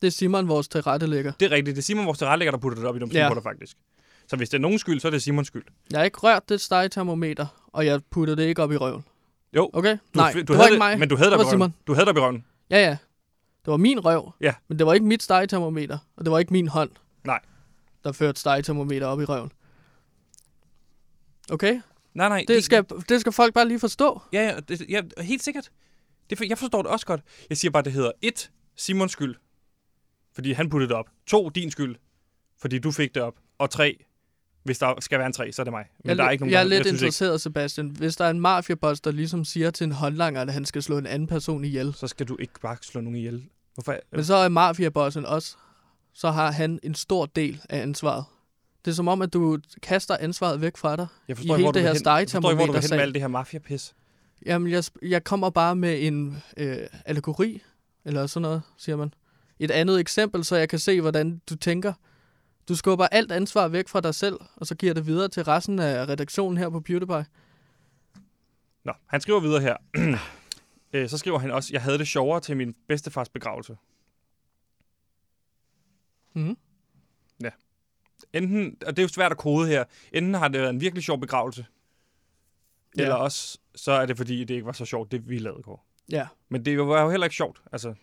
[0.00, 1.32] det er Simon, vores tilrettelægger.
[1.40, 1.76] Det er rigtigt.
[1.76, 3.28] Det er Simon, vores tilrettelægger, der putter det op i numsen ja.
[3.28, 3.76] faktisk.
[4.28, 5.64] Så hvis det er nogen skyld, så er det Simons skyld.
[5.90, 9.04] Jeg har ikke rørt det stegetermometer, og jeg putter det ikke op i røven.
[9.56, 9.70] Jo.
[9.72, 9.92] Okay?
[9.92, 10.98] Du, Nej, du det var havde ikke mig.
[10.98, 11.54] Men du havde det det var røven.
[11.60, 11.74] Simon.
[11.86, 12.44] Du havde det op i røven.
[12.70, 12.96] Ja, ja.
[13.64, 14.54] Det var min røv, Ja.
[14.68, 16.90] men det var ikke mit stegetermometer, og det var ikke min hånd,
[17.24, 17.40] Nej.
[18.04, 19.52] der førte stegetermometer op i røven.
[21.50, 21.80] Okay?
[22.14, 22.44] Nej, nej.
[22.48, 24.20] Det skal, det skal folk bare lige forstå.
[24.32, 25.70] Ja, ja, det, ja helt sikkert.
[26.30, 27.20] Det, for- jeg forstår det også godt.
[27.48, 29.34] Jeg siger bare, det hedder et Simons skyld,
[30.34, 31.06] fordi han puttede det op.
[31.26, 31.96] To, din skyld,
[32.60, 33.34] fordi du fik det op.
[33.58, 34.04] Og tre,
[34.64, 35.84] hvis der skal være en tre, så er det mig.
[35.98, 37.88] Men jeg, der er ikke nogen, jeg er der, lidt jeg synes ikke, interesseret, Sebastian.
[37.88, 40.98] Hvis der er en mafiaboss, der ligesom siger til en håndlanger, at han skal slå
[40.98, 43.44] en anden person ihjel, så skal du ikke bare slå nogen ihjel.
[43.74, 43.96] Hvorfor?
[44.12, 45.56] men så er mafiabossen også,
[46.14, 48.24] så har han en stor del af ansvaret.
[48.84, 51.06] Det er som om, at du kaster ansvaret væk fra dig.
[51.28, 51.94] jeg i forstår, ikke, hele hvor det her hen.
[52.06, 53.94] Jeg forstår ikke, hvor du vil hen med alt det her mafia-pis.
[54.46, 57.62] Jamen, jeg, jeg kommer bare med en øh, allegori,
[58.04, 59.14] eller sådan noget, siger man.
[59.58, 61.92] Et andet eksempel, så jeg kan se, hvordan du tænker.
[62.68, 65.78] Du skubber alt ansvar væk fra dig selv, og så giver det videre til resten
[65.78, 67.26] af redaktionen her på PewDiePie.
[68.84, 69.76] Nå, han skriver videre her.
[70.92, 73.76] Øh, så skriver han også, jeg havde det sjovere til min bedstefars begravelse.
[76.34, 76.56] Mm.
[78.32, 81.04] Enten, og det er jo svært at kode her, enten har det været en virkelig
[81.04, 81.66] sjov begravelse,
[82.96, 83.02] Ja.
[83.02, 85.78] eller også så er det fordi, det ikke var så sjovt, det vi lavede, Kåre.
[86.10, 86.26] Ja.
[86.48, 87.62] Men det var jo heller ikke sjovt.
[87.72, 87.94] Altså,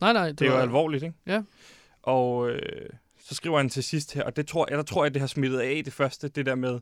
[0.00, 0.26] Nej, nej.
[0.28, 1.16] Det, det jo var, alvorligt, ikke?
[1.26, 1.42] Ja.
[2.02, 2.90] Og øh,
[3.28, 5.26] så skriver han til sidst her, og det tror, jeg, der tror jeg, det har
[5.26, 6.80] smittet af det første, det der med,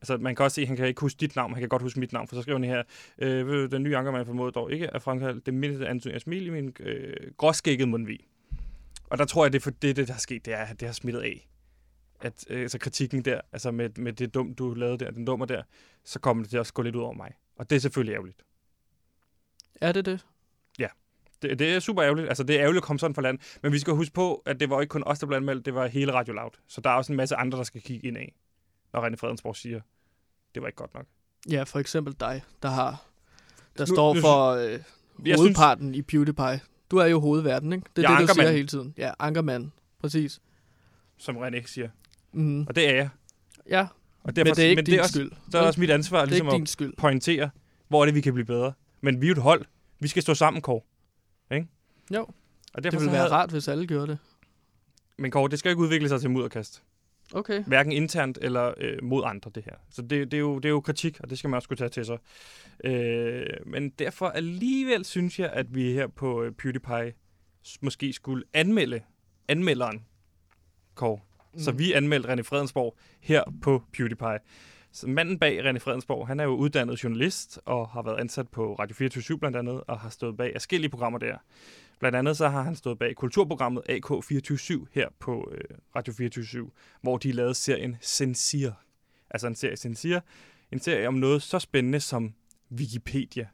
[0.00, 1.82] altså man kan også se, at han kan ikke huske dit navn, han kan godt
[1.82, 2.82] huske mit navn, for så skriver han her,
[3.18, 6.50] øh, den nye ankermand formåede dog ikke at fremkalde det mindste antydning af smil i
[6.50, 8.20] min øh, gråskækkede mundvig.
[9.10, 10.80] Og der tror jeg, det er for det, det der er sket, det er, at
[10.80, 11.48] det har smittet af.
[12.20, 15.46] At, øh, altså kritikken der, altså med, med det dum, du lavede der, den dummer
[15.46, 15.62] der,
[16.04, 17.32] så kommer det til at gå lidt ud over mig.
[17.56, 18.44] Og det er selvfølgelig ærgerligt.
[19.80, 20.26] Er det det?
[21.48, 22.28] Det, det er super ærgerligt.
[22.28, 23.38] Altså, det er ærgerligt at komme sådan fra land.
[23.62, 25.66] Men vi skal huske på, at det var ikke kun os, der blev anmeldt.
[25.66, 26.50] Det var hele Radio Loud.
[26.68, 28.34] Så der er også en masse andre, der skal kigge ind af,
[28.92, 29.80] når René Fredensborg siger,
[30.54, 31.06] det var ikke godt nok.
[31.50, 33.02] Ja, for eksempel dig, der har
[33.78, 34.78] der Nu- står for øh,
[35.36, 36.60] hovedparten i PewDiePie.
[36.90, 37.86] Du er jo hovedverden, ikke?
[37.96, 38.94] Det er Jeg er det, du siger hele tiden.
[38.96, 39.72] Ja, ankermanden.
[40.00, 40.40] Præcis.
[41.18, 41.88] som René siger.
[42.32, 42.60] Mm.
[42.68, 43.08] Og det er jeg.
[43.68, 43.88] Ja, Og
[44.24, 45.32] men det er ikke men din det er også, skyld.
[45.50, 46.92] Så er det også mit ansvar er ligesom ikke at skyld.
[46.98, 47.50] pointere,
[47.88, 48.72] hvor er det, vi kan blive bedre.
[49.00, 49.64] Men vi er jo et hold.
[50.00, 50.80] Vi skal stå sammen, Kåre.
[51.50, 51.66] Ikke?
[52.14, 52.32] Jo, Og
[52.74, 53.32] det derfor ville så være havde...
[53.34, 54.18] rart, hvis alle gjorde det.
[55.18, 56.82] Men Kåre, det skal ikke udvikle sig til mudderkast.
[57.32, 57.64] Okay.
[57.64, 59.74] Hverken internt eller øh, mod andre, det her.
[59.90, 61.76] Så det, det, er jo, det er jo kritik, og det skal man også kunne
[61.76, 62.18] tage til sig.
[62.84, 67.12] Øh, men derfor alligevel synes jeg, at vi her på øh, PewDiePie
[67.80, 69.00] måske skulle anmelde
[69.48, 70.04] anmelderen,
[70.94, 71.20] Kåre.
[71.54, 71.60] Mm.
[71.60, 74.38] Så vi anmeldte René Fredensborg her på PewDiePie.
[74.94, 78.74] Så manden bag René Fredensborg, han er jo uddannet journalist og har været ansat på
[78.74, 81.36] Radio 24 blandt andet, og har stået bag forskellige programmer der.
[81.98, 85.60] Blandt andet så har han stået bag kulturprogrammet AK247 her på øh,
[85.96, 86.70] Radio 24
[87.02, 88.70] hvor de lavede serien Sensir.
[89.30, 90.20] Altså en serie Sensir.
[90.72, 92.34] En serie om noget så spændende som
[92.72, 93.46] Wikipedia.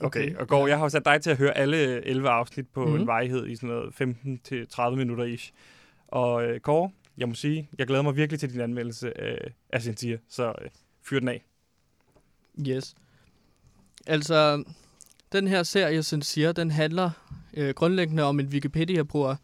[0.00, 0.36] Okay, Okay.
[0.36, 2.90] og går, jeg har sat dig til at høre alle 11 afsnit på mm.
[2.90, 3.00] Mhm.
[3.00, 5.52] en vejhed i sådan noget 15-30 minutter ish.
[6.08, 9.82] Og øh, Kåre, jeg må sige, jeg glæder mig virkelig til din anmeldelse af, af
[9.82, 10.70] Sensir, så øh,
[11.02, 11.44] fyr den af.
[12.68, 12.94] Yes.
[14.06, 14.64] Altså,
[15.32, 17.10] den her serie, Sincere, den handler
[17.54, 19.36] øh, grundlæggende om en Wikipedia-bruger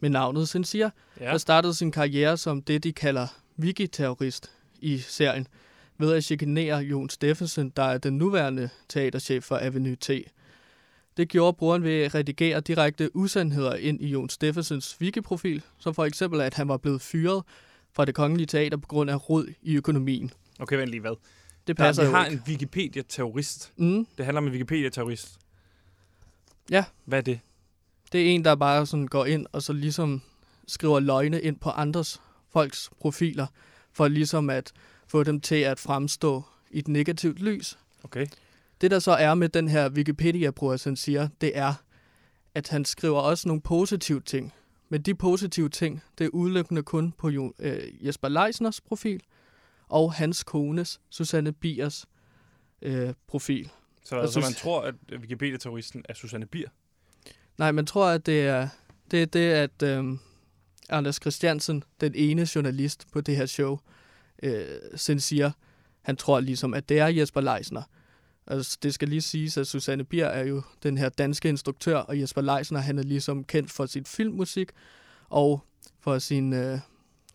[0.00, 1.24] med navnet Sincere, ja.
[1.24, 3.26] der startede sin karriere som det, de kalder
[3.58, 4.50] wiki-terrorist
[4.80, 5.46] i serien,
[5.98, 10.10] ved at chikanere Jon Steffensen, der er den nuværende teaterchef for Avenue T.
[11.18, 16.04] Det gjorde brugeren ved at redigere direkte usandheder ind i Jon Steffensens wiki-profil, som for
[16.04, 17.42] eksempel, at han var blevet fyret
[17.92, 20.30] fra det kongelige teater på grund af rod i økonomien.
[20.60, 21.10] Okay, vent lige, hvad?
[21.10, 21.18] Det
[21.66, 22.36] Der, passer vi har ikke.
[22.36, 23.72] en Wikipedia-terrorist.
[23.76, 25.38] Mm, Det handler om en Wikipedia-terrorist.
[26.70, 26.84] Ja.
[27.04, 27.40] Hvad er det?
[28.12, 30.22] Det er en, der bare sådan går ind og så ligesom
[30.66, 32.20] skriver løgne ind på andres
[32.52, 33.46] folks profiler,
[33.92, 34.72] for ligesom at
[35.06, 37.78] få dem til at fremstå i et negativt lys.
[38.04, 38.26] Okay.
[38.80, 41.74] Det der så er med den her Wikipedia-bruger, som siger, det er,
[42.54, 44.52] at han skriver også nogle positive ting.
[44.88, 49.22] Men de positive ting, det er udelukkende kun på øh, Jesper Leisners profil
[49.88, 52.06] og hans kones, Susanne Biers,
[52.82, 53.70] øh, profil.
[54.04, 56.68] Så, altså, man synes- tror, at Wikipedia-terroristen er Susanne Bier.
[57.58, 58.68] Nej, man tror, at det er
[59.10, 60.18] det, er det at øhm,
[60.88, 63.78] Anders Christiansen, den ene journalist på det her show,
[64.42, 64.64] øh,
[64.94, 65.50] sen siger,
[66.02, 67.82] han tror ligesom, at det er Jesper Leisner.
[68.50, 72.20] Altså, det skal lige siges, at Susanne Bier er jo den her danske instruktør, og
[72.20, 74.68] Jesper Leisner, han er ligesom kendt for sit filmmusik
[75.28, 75.64] og
[76.00, 76.78] for sin, øh,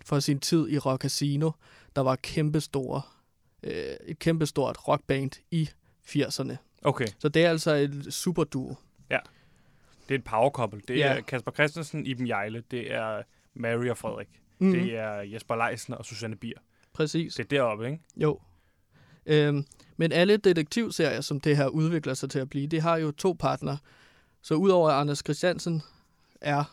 [0.06, 1.52] for sin tid i Rock Casino,
[1.96, 3.02] der var kæmpestore,
[3.64, 3.74] øh,
[4.06, 5.70] et kæmpestort rockband i
[6.04, 6.56] 80'erne.
[6.82, 8.76] Okay, Så det er altså et super duo.
[10.10, 10.82] det er et power couple.
[10.88, 11.14] Det Ja.
[11.18, 13.22] er Kasper Christensen, Iben Jejle, det er
[13.54, 14.28] Mary og Frederik.
[14.60, 14.72] Mm.
[14.72, 16.58] Det er Jesper Leisner og Susanne Bier.
[16.94, 17.34] Præcis.
[17.36, 18.00] Det er deroppe, ikke?
[18.18, 18.40] Jo.
[19.26, 19.66] Øhm,
[19.98, 23.36] men alle detektivserier, som det her udvikler sig til at blive, det har jo to
[23.40, 23.78] partnere.
[24.42, 25.84] Så udover Anders Christiansen
[26.42, 26.64] er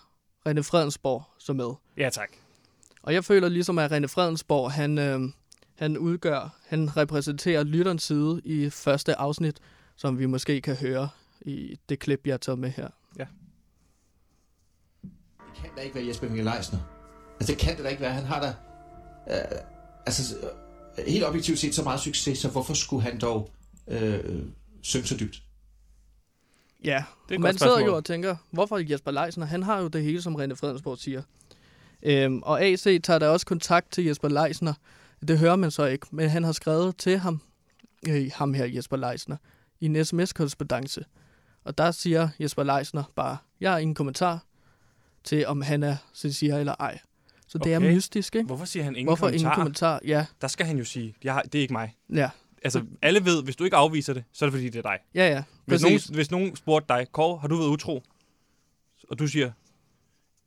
[0.48, 1.70] René Fredensborg så med.
[1.96, 2.30] Ja, tak.
[3.02, 5.20] Og jeg føler ligesom, at René Fredensborg, han, øh,
[5.74, 9.59] han udgør, han repræsenterer lytterens side i første afsnit,
[9.96, 11.09] som vi måske kan høre
[11.40, 12.88] i det klip, jeg har taget med her.
[15.54, 16.78] Det kan da ikke være Jesper Mikkel Leisner.
[17.40, 18.12] Altså, det kan det da ikke være.
[18.12, 18.48] Han har da...
[19.35, 19.59] Øh,
[20.06, 20.48] altså, øh,
[21.07, 23.50] helt objektivt set så meget succes, så hvorfor skulle han dog
[23.88, 24.20] øh,
[24.83, 25.42] synge så dybt?
[26.85, 29.46] Ja, Det er man godt sidder jo og tænker, hvorfor Jesper Leisner?
[29.46, 31.22] Han har jo det hele, som René Fredensborg siger.
[32.03, 34.74] Øhm, og AC tager da også kontakt til Jesper Leisner.
[35.29, 37.40] Det hører man så ikke, men han har skrevet til ham,
[38.09, 39.37] øh, ham her Jesper Leisner,
[39.81, 41.05] i en sms-korrespondence.
[41.64, 44.44] Og der siger Jesper Leisner bare, jeg har ingen kommentar
[45.24, 46.98] til, om han er sincere eller ej.
[47.51, 47.87] Så det Okay.
[47.89, 48.47] er mystisk, ikke?
[48.47, 49.49] Hvorfor siger han ingen Hvorfor kommentar?
[49.51, 50.01] ingen kommentar?
[50.05, 51.97] Ja, Der skal han jo sige, jeg har, det er ikke mig.
[52.15, 52.31] ja,
[52.65, 54.99] Altså, alle ved, hvis du ikke afviser det, så er det fordi, det er dig.
[55.15, 55.43] ja, ja.
[55.67, 58.03] Hvis nogen, hvis nogen spurgte dig, Kåre, har du været utro?
[59.09, 59.51] Og du siger,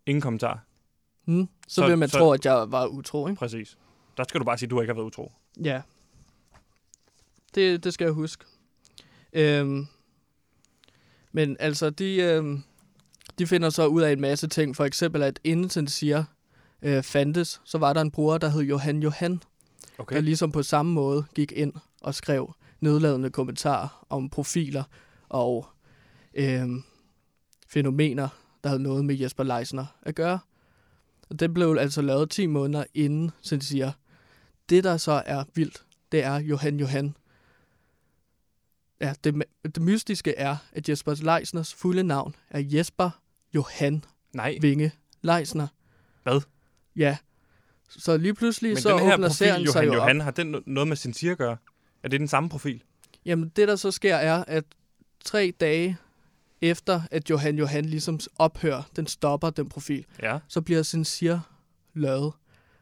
[0.05, 0.65] ingen kommentar.
[1.25, 3.39] Hmm, så, Så- vil man så- tro, at jeg var utro, ikke?
[3.39, 3.77] Præcis.
[4.17, 5.31] Der skal du bare sige, at du ikke har været utro.
[5.63, 5.81] Ja.
[7.55, 8.45] Det, det skal jeg huske.
[9.33, 9.87] Øhm,
[11.31, 12.63] men altså, de, øhm,
[13.39, 14.75] de finder så ud af en masse ting.
[14.75, 16.23] For eksempel, at den siger
[16.83, 19.41] øh, fandtes, så var der en bruger, der hed Johan Johan,
[19.97, 20.15] Okay.
[20.15, 24.83] der ligesom på samme måde gik ind og skrev nedladende kommentarer om profiler
[25.29, 25.67] og
[26.33, 26.83] øhm,
[27.67, 28.27] fænomener,
[28.63, 30.39] der havde noget med Jesper Leisner at gøre.
[31.29, 33.91] Og det blev altså lavet 10 måneder inden, så de siger,
[34.69, 37.15] det der så er vildt, det er Johan Johan.
[39.01, 43.09] Ja, det, det mystiske er, at Jesper Leisners fulde navn er Jesper
[43.55, 44.91] Johan Nej, Vinge
[45.21, 45.67] Leisner.
[46.23, 46.41] Hvad?
[46.95, 47.17] Ja.
[47.89, 50.23] Så lige pludselig men så den her åbner profil, serien sig Johan jo Johan, op.
[50.23, 51.57] har den no- noget med sin at gøre?
[52.03, 52.83] Er det den samme profil?
[53.25, 54.63] Jamen, det der så sker er, at
[55.25, 55.97] tre dage
[56.61, 60.39] efter, at Johan Johan ligesom ophører, den stopper den profil, Ja.
[60.47, 61.41] så bliver Sincere
[61.93, 62.33] lavet.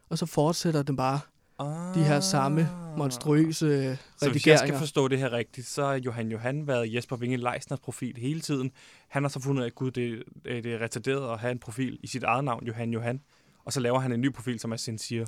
[0.09, 1.19] Og så fortsætter den bare
[1.59, 1.95] Ah.
[1.95, 4.65] de her samme monstrøse øh, Så hvis jeg redigeringer.
[4.65, 8.41] skal forstå det her rigtigt, så har Johan Johan været Jesper Vinge Leisners profil hele
[8.41, 8.71] tiden.
[9.07, 11.59] Han har så fundet ud af, at gud, det, det er retarderet at have en
[11.59, 13.21] profil i sit eget navn, Johan Johan.
[13.65, 15.25] Og så laver han en ny profil, som er Sincere,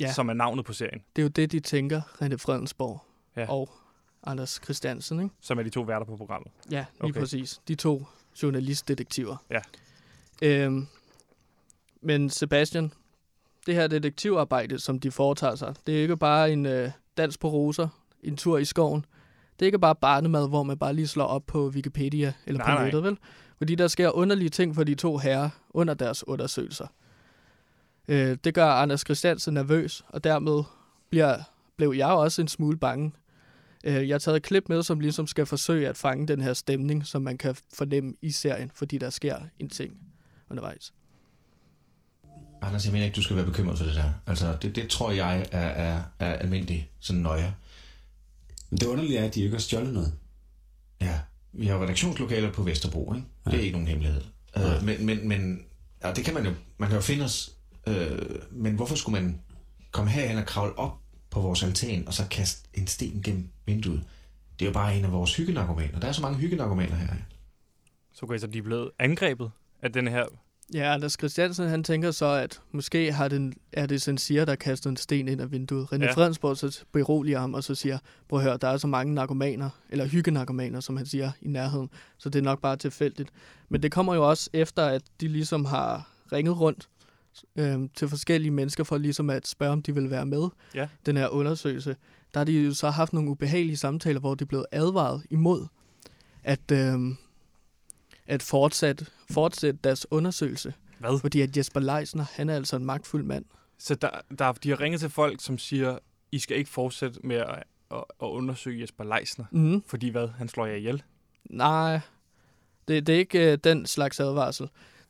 [0.00, 0.12] Ja.
[0.12, 3.00] som er navnet på serien, Det er jo det, de tænker, René Fredensborg
[3.36, 3.50] Ja.
[3.52, 3.70] og
[4.22, 5.34] Anders Christiansen, ikke?
[5.40, 6.50] som er de to værter på programmet.
[6.70, 7.20] Ja, lige Okay.
[7.20, 7.60] præcis.
[7.68, 8.04] De to
[8.42, 9.36] journalistdetektiver.
[9.50, 9.60] Ja.
[10.42, 10.86] Øhm,
[12.00, 12.92] men Sebastian,
[13.66, 17.48] det her detektivarbejde, som de foretager sig, det er ikke bare en øh, dans på
[17.48, 17.88] roser,
[18.22, 19.04] en tur i skoven.
[19.58, 22.66] Det er ikke bare barnemad, hvor man bare lige slår op på Wikipedia eller Nej,
[22.70, 22.84] på nej.
[22.84, 23.18] nettet, vel?
[23.58, 26.86] Fordi der sker underlige ting for de to herrer under deres undersøgelser.
[28.08, 30.62] Øh, det gør Anders Christiansen nervøs, og dermed
[31.10, 31.38] bliver,
[31.76, 33.12] blev jeg også en smule bange.
[33.84, 36.52] Øh, jeg har taget et klip med, som ligesom skal forsøge at fange den her
[36.52, 39.92] stemning, som man kan fornemme i serien, fordi der sker en ting
[40.50, 40.92] undervejs.
[42.62, 44.12] Anders, jeg mener ikke, du skal være bekymret for det der.
[44.26, 47.54] Altså, det, det tror jeg er, er, er almindelig sådan nøje.
[48.70, 50.12] Men det underlige er, at de ikke har stjålet noget.
[51.00, 51.20] Ja,
[51.52, 53.26] vi har redaktionslokaler på Vesterbro, ikke?
[53.44, 53.62] Det er Ja.
[53.62, 54.22] ikke nogen hemmelighed.
[54.56, 54.76] Nej.
[54.76, 55.62] Øh, men, men, men
[56.04, 57.50] ja, det kan man jo, man kan jo finde os.
[57.88, 59.40] Øh, men hvorfor skulle man
[59.92, 60.98] komme herhen og kravle op
[61.30, 64.04] på vores altan, og så kaste en sten gennem vinduet?
[64.58, 66.00] Det er jo bare en af vores hyggenarkomaner.
[66.00, 67.06] Der er så mange hyggenarkomaner her.
[68.12, 69.50] Så okay, så de er blevet angrebet
[69.82, 70.24] af den her...
[70.74, 74.90] Ja, Anders Christiansen han tænker så, at måske har den, er det Sincere, der kaster
[74.90, 75.92] en sten ind af vinduet.
[75.92, 76.12] René ja.
[76.12, 77.98] Fredensborg så beroliger ham og så siger,
[78.28, 81.90] prøv at høre, der er så mange narkomaner, eller hyggenarkomaner, som han siger, i nærheden,
[82.18, 83.30] så det er nok bare tilfældigt.
[83.68, 86.88] Men det kommer jo også efter, at de ligesom har ringet rundt
[87.56, 90.88] øh, til forskellige mennesker for ligesom at spørge, om de vil være med Ja.
[91.06, 91.96] den her undersøgelse.
[92.34, 95.66] Der har de jo så haft nogle ubehagelige samtaler, hvor de er blevet advaret imod
[96.44, 96.98] at, øh,
[98.26, 100.74] at fortsætte, fortsætte deres undersøgelse.
[100.98, 101.20] Hvad?
[101.20, 103.44] Fordi at Jesper Leisner, han er altså en magtfuld mand.
[103.78, 105.98] Så der, der, de har ringet til folk, som siger,
[106.32, 107.48] I skal ikke fortsætte med at,
[107.90, 109.44] at, at undersøge Jesper Leisner.
[109.52, 109.82] Mm.
[109.86, 110.28] Fordi hvad?
[110.28, 111.02] Han slår jer ihjel.
[111.50, 112.00] Nej,
[112.88, 114.68] det, det er ikke øh, den slags advarsel.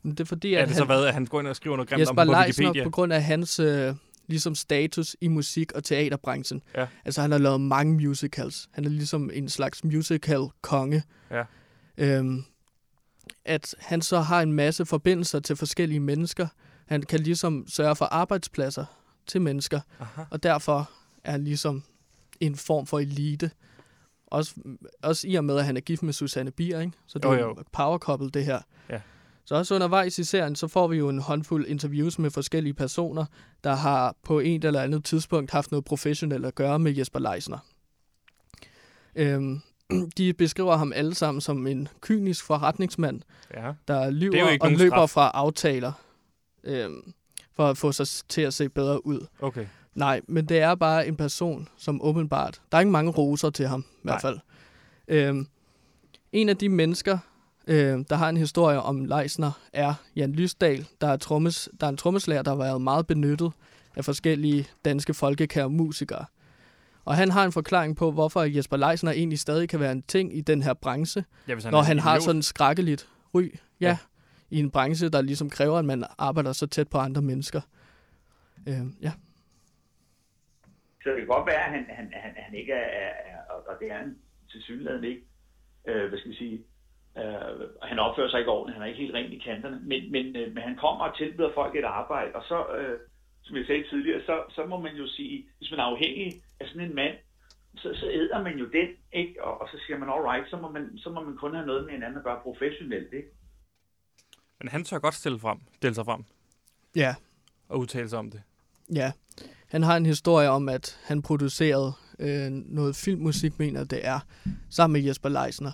[0.08, 1.56] Men det er fordi, at er det så han, hvad, at han går ind og
[1.56, 2.84] skriver noget grimt om på Wikipedia?
[2.84, 3.94] på grund af hans øh,
[4.26, 6.62] ligesom status i musik- og teaterbranchen.
[6.76, 6.86] Ja.
[7.04, 8.68] Altså han har lavet mange musicals.
[8.72, 11.02] Han er ligesom en slags musical-konge.
[11.30, 11.44] Ja.
[11.98, 12.44] Øhm,
[13.44, 16.46] at han så har en masse forbindelser til forskellige mennesker.
[16.86, 18.84] Han kan ligesom sørge for arbejdspladser
[19.26, 20.22] til mennesker, Aha.
[20.30, 20.90] og derfor
[21.24, 21.82] er han ligesom
[22.40, 23.50] en form for elite.
[24.26, 24.54] Også,
[25.02, 26.92] også i og med, at han er gift med Susanne Bier, ikke?
[27.06, 27.46] Så det Jo, er jo.
[27.48, 28.60] jo power couple, det her.
[28.90, 29.00] Ja.
[29.48, 33.24] Så også undervejs i serien, så får vi jo en håndfuld interviews med forskellige personer,
[33.64, 37.58] der har på et eller andet tidspunkt haft noget professionelt at gøre med Jesper Leisner.
[39.14, 39.60] Øhm,
[40.18, 43.20] de beskriver ham alle sammen som en kynisk forretningsmand,
[43.54, 43.72] Ja.
[43.88, 45.10] der lyver er og løber straf.
[45.10, 45.92] fra aftaler,
[46.64, 47.12] øhm,
[47.56, 49.26] for at få sig til at se bedre ud.
[49.40, 49.66] Okay.
[49.94, 52.60] Nej, men det er bare en person, som åbenbart...
[52.72, 54.20] Der er ikke mange roser til ham, i hvert Nej.
[54.20, 54.38] fald.
[55.08, 55.46] Øhm,
[56.32, 57.18] en af de mennesker,
[57.68, 61.90] øh, der har en historie om Leisner, er Jan Lysdal, der er, trommes, der er
[61.90, 63.52] en trommeslager, der har været meget benyttet
[63.96, 66.24] af forskellige danske folkekære musikere.
[67.04, 70.36] Og han har en forklaring på, hvorfor Jesper Leisner egentlig stadig kan være en ting
[70.36, 72.22] i den her branche, Ja, han når han har idiot.
[72.22, 73.42] sådan et skrækkeligt ry.
[73.80, 73.96] Ja, Ja.
[74.50, 77.60] i en branche, der ligesom kræver, at man arbejder så tæt på andre mennesker.
[78.68, 79.12] Øh, ja.
[81.02, 83.58] Så det kan godt være, at han, han, han, han ikke er, er, er og,
[83.68, 84.16] og det er han
[84.50, 85.22] til synligheden ikke,
[85.88, 86.62] øh, hvad skal vi sige,
[87.22, 90.36] øh, han opfører sig ikke ordentligt, han er ikke helt rent i kanterne, men, men,
[90.36, 92.98] øh, men han kommer og tilbyder folk et arbejde, og så, øh,
[93.42, 96.66] som jeg sagde tidligere, så, så må man jo sige, hvis man er afhængig af
[96.68, 97.14] sådan en mand,
[97.76, 99.44] så, så æder man jo den, ikke?
[99.44, 101.84] Og, og så siger man, alright, så må man, så må man kun have noget
[101.84, 103.28] med hinanden at gøre professionelt, ikke?
[104.58, 106.24] Men han tør godt stille, frem, stille sig frem
[106.96, 107.14] Ja,
[107.68, 108.42] og udtale sig om det.
[108.94, 109.12] ja.
[109.68, 114.20] Han har en historie om, at han producerede øh, noget filmmusik, mener det er,
[114.70, 115.72] sammen med Jesper Leisner.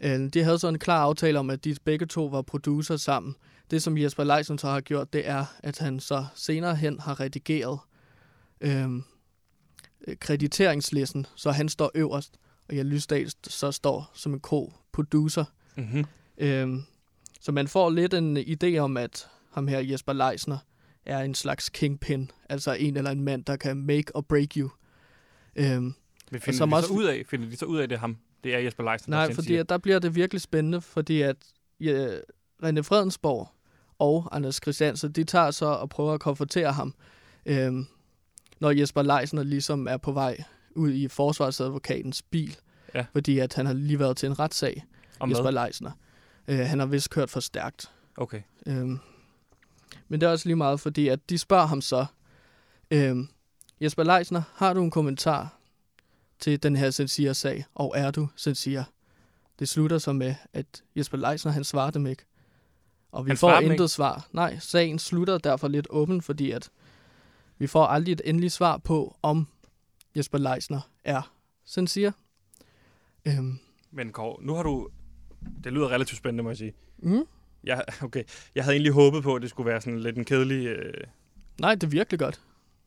[0.00, 3.34] Øh, de havde så en klar aftale om, at de begge to var producer sammen.
[3.70, 7.20] Det, som Jesper Leisner så har gjort, det er, at han så senere hen har
[7.20, 7.78] redigeret
[8.60, 8.88] øh,
[10.20, 12.34] krediteringslisten, så han står øverst,
[12.68, 15.44] og Jan Lysdal så står som en co-producer.
[15.76, 16.04] Mm-hmm.
[16.38, 16.82] Øhm,
[17.40, 20.58] så man får lidt en idé om, at ham her Jesper Leisner
[21.06, 24.70] er en slags kingpin, altså en eller en mand, der kan make or break you.
[25.56, 25.94] Øhm,
[26.30, 28.00] Men finder som de, også- så ud af, finder de så ud af, det er
[28.00, 28.16] ham?
[28.44, 29.60] Det er Jesper Leisner, nej, der fordi siger.
[29.60, 31.36] at der bliver det virkelig spændende, fordi at
[31.80, 32.08] ja,
[32.64, 33.48] René Fredensborg
[33.98, 36.94] og Anders Christiansen, de tager så og prøver at konfrontere ham,
[37.46, 37.86] øhm,
[38.60, 40.36] når Jesper Leisner ligesom er på vej
[40.74, 42.56] ud i forsvarsadvokatens bil,
[42.94, 43.06] Ja.
[43.12, 44.84] fordi at han har lige været til en retssag,
[45.20, 45.50] Om Jesper?
[45.50, 45.90] Leisner.
[46.48, 47.90] Øh, han har vist kørt for stærkt.
[48.16, 48.42] Okay.
[48.66, 48.98] Øhm,
[50.08, 52.06] men det er også lige meget, fordi at de spørger ham så,
[52.90, 53.28] øhm,
[53.80, 55.57] Jesper Leisner, har du en kommentar
[56.40, 58.84] til den her Sensia-sag, og er du Sensia?
[59.58, 62.22] Det slutter så med, at Jesper Leisner, han svarer dem ikke.
[63.12, 63.88] Og vi Han får intet ikke?
[63.88, 64.28] svar.
[64.32, 66.70] Nej, sagen slutter derfor lidt åben, fordi at
[67.58, 69.46] vi får aldrig et endeligt svar på, om
[70.16, 71.32] Jesper Leisner er
[71.64, 72.12] Sensia.
[73.24, 73.58] Øhm,
[73.90, 74.88] Men Kåre, nu har du...
[75.64, 76.72] Det lyder relativt spændende, må jeg sige.
[76.98, 77.24] mm?
[77.64, 78.24] Jeg, okay.
[78.54, 80.66] jeg havde egentlig håbet på, at det skulle være sådan lidt en kedelig...
[80.66, 81.04] Øh...
[81.60, 82.40] Nej, det er virkelig godt.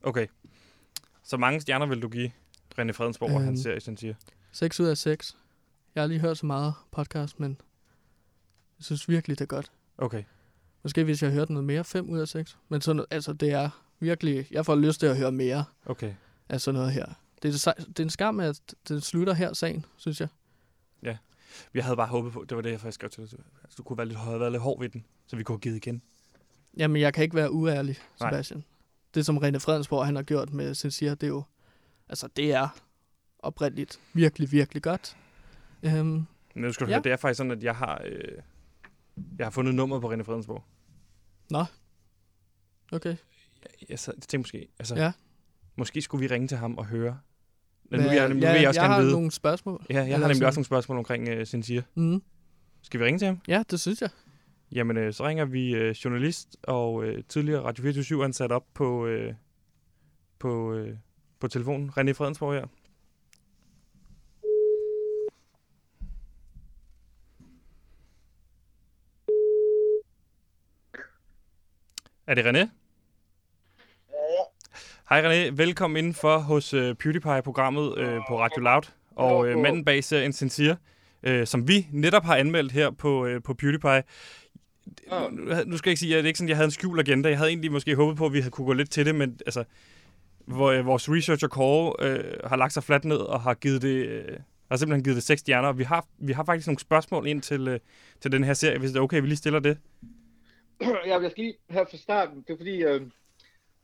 [0.04, 0.28] Okay.
[1.24, 2.32] Så mange stjerner vil du give
[2.79, 3.45] René Fredensborg og Øhm.
[3.45, 4.13] hans serie, sådan siger?
[4.51, 5.38] 6 ud af 6.
[5.95, 7.57] Jeg har lige hørt så meget podcast, men
[8.79, 9.71] jeg synes virkelig, det er godt.
[9.97, 10.23] Okay.
[10.84, 12.57] Måske hvis jeg hørte noget mere, 5 ud af 6.
[12.69, 14.47] Men sådan, altså, det er virkelig...
[14.51, 16.13] Jeg får lyst til at høre mere Okay.
[16.49, 17.05] af sådan noget her.
[17.43, 20.27] Det er, det er en skam, at det slutter her, sagen, synes jeg.
[21.73, 23.39] Jeg havde bare håbet på, det var det, jeg faktisk skrev til dig.
[23.63, 25.62] Altså, du kunne være lidt, have været lidt hård ved den, så vi kunne have
[25.62, 26.01] givet igen.
[26.77, 28.29] Jamen, jeg kan ikke være uærlig, Nej.
[28.31, 28.63] Sebastian.
[29.13, 31.43] Det, som René Fredensborg han har gjort med Sincere, det er jo...
[32.12, 32.67] Altså, det er
[33.39, 35.17] oprindeligt virkelig, virkelig godt.
[35.84, 36.95] Øhm, Men nu skal du Ja.
[36.95, 38.38] høre, det er faktisk sådan, at jeg har, øh,
[39.38, 40.63] jeg har fundet nummeret på René Fredensborg.
[42.91, 43.15] okay.
[43.89, 45.12] Jeg, sad, jeg tænkte måske, altså, Ja.
[45.76, 47.19] måske skulle vi ringe til ham og høre.
[47.84, 49.12] Men nu, jeg, nu ja, vil jeg også jeg gerne har vide.
[49.12, 49.86] nogle spørgsmål.
[49.89, 50.47] Ja, jeg Eller har nemlig sådan.
[50.47, 51.84] også nogle spørgsmål omkring uh, Sincere.
[51.95, 52.24] Mm.
[52.82, 53.39] Skal vi ringe til ham?
[53.47, 54.10] Ja, det synes jeg.
[54.71, 59.06] Jamen, øh, så ringer vi øh, journalist og øh, tidligere Radio 24 ansat op på,
[59.08, 59.34] øh,
[60.39, 60.97] på, øh,
[61.42, 61.92] på telefonen.
[61.98, 62.68] René Fredensborg her.
[72.28, 72.70] Er det René?
[75.10, 78.82] Hej René, velkommen indenfor hos øh, PewDiePie-programmet øh, på Radio Loud.
[79.16, 80.76] Og øh, manden bag serien Sincere,
[81.24, 84.04] øh, som vi netop har anmeldt her på, øh, på PewDiePie.
[85.32, 87.30] Nu, nu skal jeg ikke sige, at det ikke sådan, jeg havde en skjult agenda.
[87.30, 89.39] Jeg havde egentlig måske håbet på, at vi havde kunne gå lidt til det, men
[89.46, 89.64] altså,
[90.48, 94.06] hvor, øh, vores researcher Kåre øh, har lagt sig fladt ned og har givet det,
[94.08, 94.38] øh,
[94.72, 95.72] har simpelthen givet det seks stjerner.
[95.74, 97.80] Vi har, vi har faktisk nogle spørgsmål ind til, øh,
[98.22, 99.78] til den her serie, hvis det er okay, vi lige stiller det.
[100.82, 103.02] Ja, jeg skal lige her fra starten, det er fordi, øh,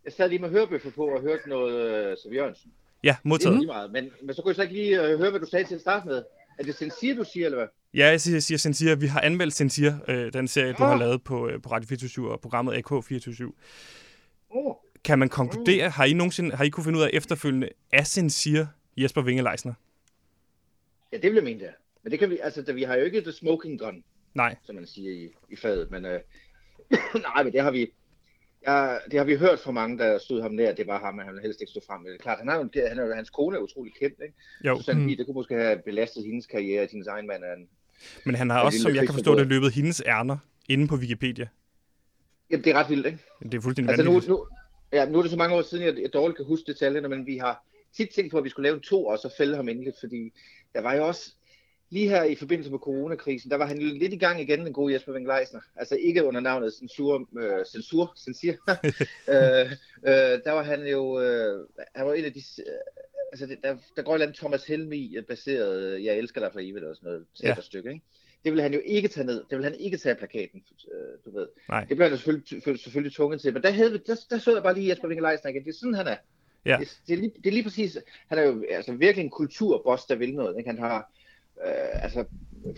[0.05, 2.72] jeg sad lige med hørebøffer på og hørte noget uh, Sav Jørgensen.
[3.03, 3.55] Ja, Det er modtaget.
[3.58, 5.66] lige meget, men, men så kunne jeg så ikke lige uh, høre, hvad du sagde
[5.68, 6.24] til at starte med.
[6.60, 7.68] Er det Sensir, du siger, eller hvad?
[7.93, 8.95] Ja, jeg siger, jeg siger Sensir.
[8.95, 10.89] Vi har anmeldt Sensir, øh, den serie, du Ah.
[10.89, 13.51] har lavet på, øh, på Radio 24 og programmet AK247.
[14.49, 14.74] Oh.
[15.08, 18.66] Kan man konkludere, har I nogensinde har I kunne finde ud af efterfølgende, er Sensir
[18.97, 19.74] Jesper Winge Leisner?
[21.12, 21.74] Ja, det mene, det er.
[22.03, 24.03] Men det kan vi, altså, da vi har jo ikke the smoking gun,
[24.34, 24.55] Nej.
[24.64, 26.20] som man siger i, i fadet, men øh,
[27.34, 27.91] nej, men det har vi,
[28.68, 31.26] ja, det har vi hørt fra mange, der stod ham nær, det var ham, at
[31.26, 32.22] han helst ikke stå frem med det.
[32.22, 32.58] Klart, han har
[32.89, 34.36] han er, hans kone er utrolig kendt, ikke?
[34.66, 34.78] Jo.
[34.78, 35.18] Susanne Mm.
[35.18, 37.68] Det kunne måske have belastet hendes karriere, at hendes egen mand er en...
[38.26, 40.38] Men han har også, som jeg kan forstå det, løbet hendes ærner
[40.70, 41.47] inde på Wikipedia.
[42.49, 43.20] Jamen, det er ret vildt, ikke?
[43.43, 44.47] Det er fuldstændig Altså nu, nu,
[44.93, 47.25] ja, nu er det så mange år siden, jeg, jeg dårligt kan huske detaljerne, men
[47.25, 49.69] vi har tit tænkt på, at vi skulle lave en to, og så fælde ham
[49.69, 50.33] endeligt, fordi
[50.73, 51.31] der var jo også,
[51.89, 54.73] lige her i forbindelse med coronakrisen, der var han jo lidt i gang igen, den
[54.73, 55.59] gode Jesper Leisner.
[55.75, 58.53] Altså ikke under navnet censur, øh, censur, censir.
[59.33, 59.71] øh,
[60.07, 62.73] øh, der var han jo, øh, han var en af de, øh,
[63.31, 66.49] altså det, der, der går et eller andet Thomas Helmi baseret, øh, jeg elsker dig
[66.53, 67.89] for evigt, eller sådan noget Ja.
[67.89, 68.01] ikke?
[68.45, 69.43] Det vil han jo ikke tage ned.
[69.49, 70.63] Det vil han ikke tage af plakaten,
[70.93, 71.47] øh, du ved.
[71.69, 71.79] Nej.
[71.79, 73.53] Det bliver han jo selvfølgelig, selvfølgelig, tvunget til.
[73.53, 75.63] Men der, havde der, der så jeg bare lige Jesper Winkel Leisner igen.
[75.63, 76.15] Det er sådan, han er.
[76.65, 76.77] Ja.
[76.79, 80.05] Det, det, er lige, det er lige præcis, han er jo altså, virkelig en kulturboss,
[80.05, 80.57] der vil noget.
[80.57, 80.69] Ikke?
[80.69, 81.11] Han har
[81.67, 82.25] øh, altså,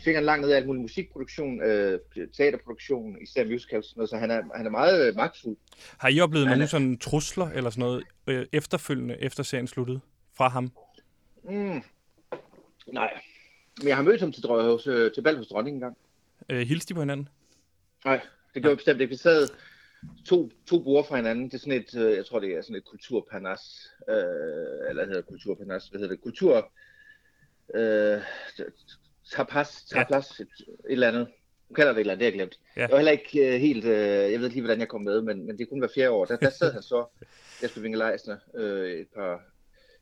[0.04, 2.00] fingeren langt ned af alt muligt musikproduktion, øh,
[2.38, 5.58] teaterproduktion, især musicals, sådan noget, så han er, han er meget øh, magtfuld.
[5.98, 9.68] Har I oplevet Han nogle er- sådan trusler eller sådan noget øh, efterfølgende, efter serien
[9.68, 10.00] sluttede,
[10.38, 10.72] fra ham?
[11.44, 11.82] Mm.
[12.94, 13.22] Nej.
[13.80, 15.98] Men jeg har mødt ham til, hos, øh, til bal hos dronningen engang.
[16.50, 17.30] Øh, hilste de på hinanden?
[18.06, 18.22] Nej,
[18.54, 19.12] det gjorde vi bestemt ikke.
[19.12, 19.48] Vi sad
[20.26, 21.46] to, to borde fra hinanden.
[21.46, 23.62] Det er sådan et, øh, jeg tror det er sådan et kulturpanas,
[24.10, 24.16] øh,
[24.90, 26.72] eller hedder kulturpanas, hvad hedder det, kultur,
[27.76, 28.22] øh,
[29.36, 31.28] tapas, tapas, et, et eller andet.
[31.70, 32.60] Du kalder det et eller andet, det har jeg glemt.
[32.76, 32.82] Ja.
[32.82, 33.92] Jeg var heller ikke øh, helt, øh,
[34.32, 36.26] jeg ved ikke lige, hvordan jeg kom med, men, men det kunne være fjerde år.
[36.26, 37.06] Der, der sad han så,
[37.64, 38.02] Jesper Winkel
[38.56, 39.34] øh, et par,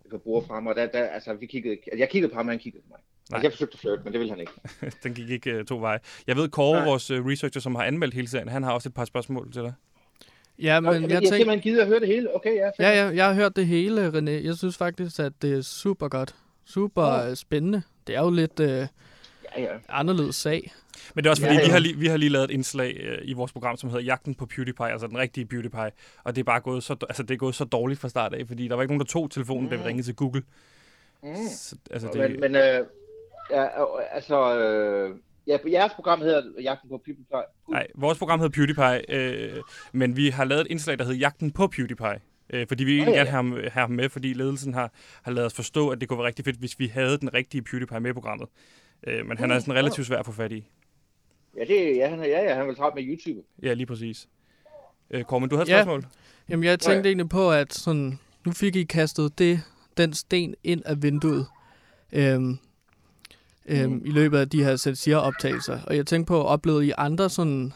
[0.05, 2.47] et par borde frem, og der, der, altså, vi kiggede, ikke- jeg kiggede på ham,
[2.47, 2.99] og han kiggede på mig.
[3.31, 3.37] Nej.
[3.37, 4.51] Altså, jeg forsøgte at flirte, men det ville han ikke.
[5.03, 5.99] Den gik ikke øh, to veje.
[6.27, 6.89] Jeg ved, Kåre, Nej.
[6.89, 9.61] vores øh, researcher, som har anmeldt hele serien, han har også et par spørgsmål til
[9.61, 9.73] dig.
[10.59, 11.37] Ja, men jeg, jeg jeg tænker...
[11.37, 12.35] simpelthen gider at høre det hele.
[12.35, 12.69] Okay, ja.
[12.79, 14.45] Ja, ja, jeg har hørt det hele, René.
[14.45, 16.35] Jeg synes faktisk, at det er super godt.
[16.65, 17.35] Super oh.
[17.35, 17.81] spændende.
[18.07, 18.87] Det er jo lidt øh,
[19.57, 19.77] Ja, ja.
[19.89, 20.73] anderledes sag.
[21.13, 21.65] Men det er også fordi, Ja, ja.
[21.65, 24.03] Vi, har lige, vi har lige lavet et indslag øh, i vores program, som hedder
[24.03, 25.91] Jagten på PewDiePie, altså den rigtige PewDiePie.
[26.23, 28.47] Og det er bare gået så, altså, det er gået så dårligt fra start af,
[28.47, 29.69] fordi der var ikke nogen, der tog telefonen, mm.
[29.69, 30.43] da vi ringede til Google.
[31.23, 31.35] Mm.
[31.51, 32.85] Så, altså, Men, det, men øh,
[33.51, 35.15] ja, øh, altså, øh,
[35.47, 37.13] ja, jeres program hedder Jagten på Fly.
[37.69, 41.51] nej, vores program hedder PewDiePie, øh, men vi har lavet et indslag, der hedder Jagten
[41.51, 42.19] på PewDiePie.
[42.49, 44.91] Øh, fordi vi egentlig ja, gerne have ham, have ham med, fordi ledelsen har,
[45.21, 47.61] har lavet os forstå, at det kunne være rigtig fedt, hvis vi havde den rigtige
[47.61, 48.47] PewDiePie med i programmet.
[49.07, 50.63] Øh, men han er sådan relativt svær at få fat i.
[51.57, 53.47] Ja, det, ja, han, ja, ja, han vil travlt med YouTube.
[53.63, 54.27] Ja, lige præcis.
[55.11, 55.83] Øh, Kåre, men du havde et Ja.
[55.83, 56.05] spørgsmål?
[56.49, 59.61] Jamen, jeg tænkte egentlig på, at sådan, nu fik I kastet det,
[59.97, 61.45] den sten ind af vinduet
[62.13, 62.57] øhm,
[63.67, 64.01] øhm, Mm.
[64.05, 65.79] i løbet af de her Sensir-optagelser.
[65.87, 67.73] Og jeg tænkte på, oplevede I andre sådan,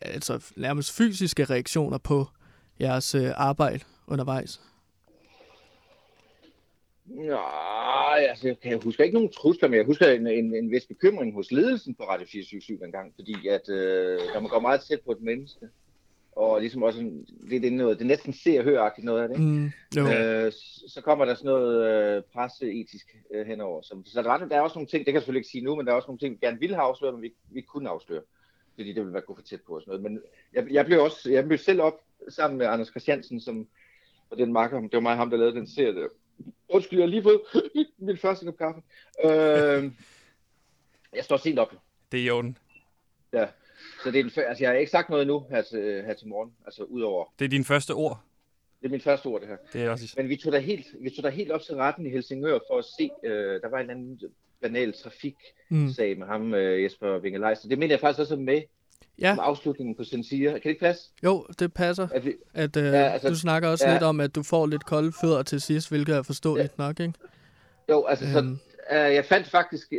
[0.00, 2.26] altså nærmest fysiske reaktioner på
[2.80, 4.60] jeres øh, arbejde undervejs?
[7.06, 10.86] Nej, altså, jeg, jeg husker ikke nogen trusler, men jeg husker en, en, en vis
[10.86, 15.00] bekymring hos ledelsen på Radio 477 engang, fordi at, øh, når man går meget tæt
[15.04, 15.66] på et menneske,
[16.36, 17.10] og ligesom også
[17.40, 19.50] lidt inde noget, det er næsten se og høre noget af det, ikke?
[19.50, 20.08] Mm, jo.
[20.08, 20.52] Øh,
[20.88, 23.82] så kommer der sådan noget øh, presseetisk øh, henover.
[23.82, 25.64] Så, så der, var, der er også nogle ting, det kan jeg selvfølgelig ikke sige
[25.64, 27.58] nu, men der er også nogle ting, vi gerne ville have afsløret, men vi, vi
[27.58, 28.22] ikke kunne afsløre.
[28.74, 30.02] Fordi det ville være gå for tæt på og sådan noget.
[30.02, 30.22] Men
[30.52, 33.68] jeg, jeg blev også, jeg blev selv op sammen med Anders Christiansen, som
[34.30, 36.08] og den makker, det var mig og ham, der lavede den serie der.
[36.68, 37.40] Undskyld, jeg har lige fået
[37.98, 38.82] min første kop kaffe.
[39.24, 39.92] Øh,
[41.14, 41.74] jeg står sent op.
[42.12, 42.58] Det er i orden.
[43.32, 43.46] Ja.
[44.04, 46.28] Så det er den, altså, jeg har ikke sagt noget endnu her til, her til
[46.28, 48.20] morgen, altså udover, Det er dine første ord.
[48.80, 49.56] det er min første ord det her.
[49.72, 50.14] Det er også...
[50.16, 52.78] Men vi tog da helt, vi tog da helt op til retten i Helsingør for
[52.78, 54.20] at se, øh, der var en eller anden
[54.62, 56.18] banal trafiksag Mm.
[56.18, 57.68] med ham, øh, Jesper Wingelejster.
[57.68, 58.62] Det mener jeg faktisk også med
[59.20, 60.52] Ja, som afslutningen på Sensira.
[60.52, 61.10] Kan det ikke passe?
[61.24, 62.08] jo, det passer.
[62.14, 63.92] At vi, At, øh, Ja, altså- du snakker også ja.
[63.92, 66.82] lidt om, at du får lidt kolde fødder til sidst, hvilket er forståeligt ja.
[66.84, 67.12] nok, ikke?
[67.88, 68.58] jo, altså, så, Øhm.
[68.92, 69.92] øh, jeg fandt faktisk,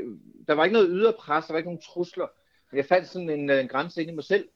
[0.47, 2.27] der var ikke noget ydre pres, der var ikke nogen trusler.
[2.75, 4.47] Jeg fandt sådan en, øh, en grænse inde i mig selv.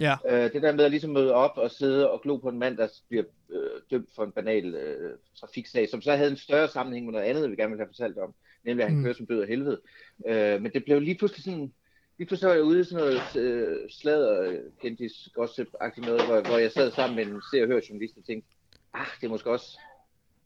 [0.00, 2.58] Ja, Øh, det der med at ligesom møde op og sidde og glo på en
[2.58, 6.68] mand, der bliver øh, dømt for en banal øh, trafiksag, som så havde en større
[6.68, 9.04] sammenhæng med noget andet, vi gerne ville have fortalt om, nemlig at han Mm.
[9.04, 9.80] kører som død af helvede.
[10.28, 11.72] Øh, men det blev lige pludselig sådan,
[12.18, 16.58] lige pludselig var jeg ude i sådan noget øh, sladder, kendis, gossip-agtigt noget, hvor, hvor
[16.58, 18.48] jeg sad sammen med en se- og hør journalist og tænkte,
[18.94, 19.78] ah, det er måske også,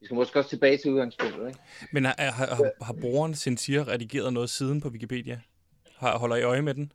[0.01, 1.61] vi skal måske også tilbage til udgangspunktet, ikke?
[1.93, 5.41] Men har, har, har, har brugeren Sincere redigeret noget siden på Wikipedia?
[5.97, 6.93] Har, holder I øje med den?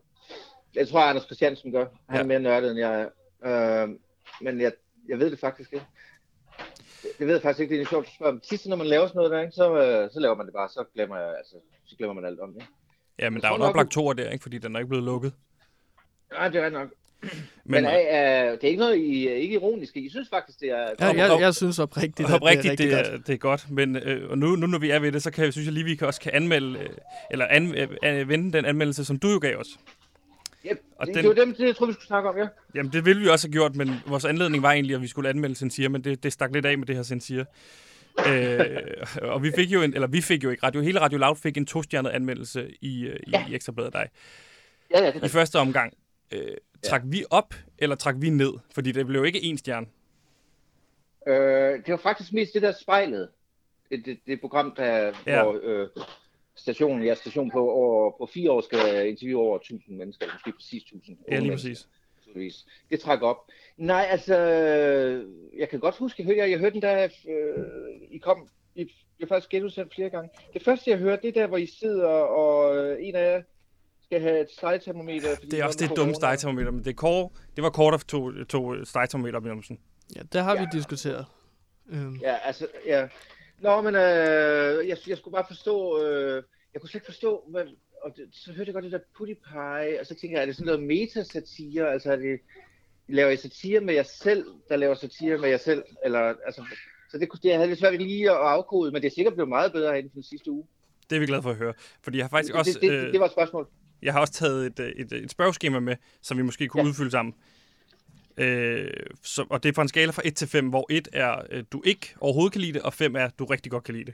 [0.75, 1.85] Jeg tror, Anders Christiansen gør.
[2.09, 2.21] Han Ja.
[2.21, 3.07] er mere nørdet, end jeg
[3.43, 3.83] er.
[3.83, 3.89] Øh,
[4.41, 4.71] men jeg,
[5.09, 5.85] jeg ved det faktisk ikke.
[7.03, 8.39] Det, det ved jeg faktisk ikke, det er sjovt at spørge.
[8.43, 10.69] Sidst, når man laver sådan noget der, ikke, så, øh, så laver man det bare,
[10.69, 11.55] så glemmer, jeg, altså,
[11.85, 12.63] så glemmer man alt om det.
[13.19, 14.43] Ja, men Jeg der er jo nok lagt toer der, ikke?
[14.43, 15.33] fordi den er ikke blevet lukket.
[16.31, 16.89] Nej, det er nok.
[17.21, 17.29] Men,
[17.63, 20.09] Men, Men er, det er ikke noget, I er ikke ironisk i.
[20.09, 20.89] Synes faktisk, det er...
[20.99, 23.07] Ja, jeg, jeg synes oprigtigt, at det er Oprigtigt, rigtig det, godt.
[23.07, 25.31] er, det er godt, men øh, og nu, nu når vi er ved det, så
[25.31, 26.89] kan jeg, synes jeg lige, vi kan også kan anmelde, øh,
[27.31, 29.67] eller an, øh, øh, vende den anmeldelse, som du jo gav os.
[30.65, 32.47] Ja, Og det, den- det var dem, det, jeg tror, vi skulle snakke om, ja.
[32.75, 35.29] Jamen, det ville vi også have gjort, men vores anledning var egentlig, at vi skulle
[35.29, 37.45] anmelde Sensier, men det, det stak lidt af med det her Sensier.
[38.27, 38.77] øh,
[39.21, 41.57] og vi fik jo en, eller vi fik jo ikke, radio, hele Radio Loud fik
[41.57, 43.45] en to-stjernet anmeldelse i, øh, i, Ja.
[43.49, 44.09] i Ekstrabladet dig.
[44.91, 45.93] Ja, ja, det I første omgang,
[46.31, 46.41] øh,
[46.83, 48.51] trak vi op, eller trak vi ned?
[48.73, 49.85] Fordi det blev jo ikke en stjerne.
[51.27, 51.33] Øh,
[51.85, 53.29] det var faktisk mest det der spejlet.
[53.89, 55.11] Det, det, det program, der, Ja.
[55.27, 55.43] ja.
[55.43, 55.87] hvor øh,
[56.59, 60.51] stationen, jeg er station på, over, på fire år skal interviewe over 1000 mennesker, måske
[60.51, 61.17] præcis 1000.
[61.31, 61.87] Ja, lige præcis.
[62.91, 63.37] Det trak op.
[63.77, 64.35] Nej, altså,
[65.57, 67.65] jeg kan godt huske, jeg hørte, jeg, jeg hørte den der, øh,
[68.11, 68.85] I kom, I
[69.17, 70.29] blev faktisk genudsendt flere gange.
[70.53, 73.41] Det første, jeg hørte, det er der, hvor I sidder, og øh, en af jer
[74.03, 75.35] skal have et stregtermometer.
[75.35, 76.27] fordi Det er også det dumme corona.
[76.27, 79.79] stegtermometer, men det, er Kåre, det var Kåre, der tog, tog stegtermometer, Wilhelmsen.
[80.15, 81.25] Ja, det har vi diskuteret.
[81.89, 83.07] Øhm, Ja, altså, ja.
[83.61, 86.43] Nå, men øh, jeg, jeg skulle bare forstå, øh,
[86.73, 87.65] jeg kunne slet ikke forstå, hvad,
[88.03, 90.55] og det, så hørte jeg godt det der PewDiePie, og så tænker jeg, er det
[90.55, 92.39] sådan noget metasatire, altså er det,
[93.09, 96.65] laver I satire med jer selv, der laver satire med jer selv, eller, altså,
[97.11, 99.33] så det, kunne- det jeg havde lidt svært lige at afkode, men det er sikkert
[99.33, 100.65] blevet meget bedre inden for den sidste uge.
[101.09, 101.73] Det er vi glade for at høre.
[102.03, 102.79] Fordi jeg har faktisk Det, også...
[102.81, 103.67] det, det, det var et spørgsmål.
[104.01, 106.83] Jeg har også taget et, øh, et, et spørgeskema med, som vi måske kunne.
[106.83, 106.89] Ja.
[106.89, 107.33] udfylde sammen.
[108.39, 108.89] Øh,
[109.23, 111.63] så, og det er fra en skala fra 1 til 5, hvor 1 er, øh,
[111.71, 114.13] du ikke overhovedet kan lide det, og 5 er, du rigtig godt kan lide det.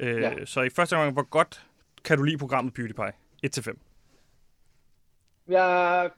[0.00, 0.44] Øh, ja.
[0.44, 1.66] Så i første omgang, hvor godt
[2.04, 3.12] kan du lide programmet PewDiePie?
[3.42, 3.78] 1 til 5.
[5.48, 6.16] Jeg har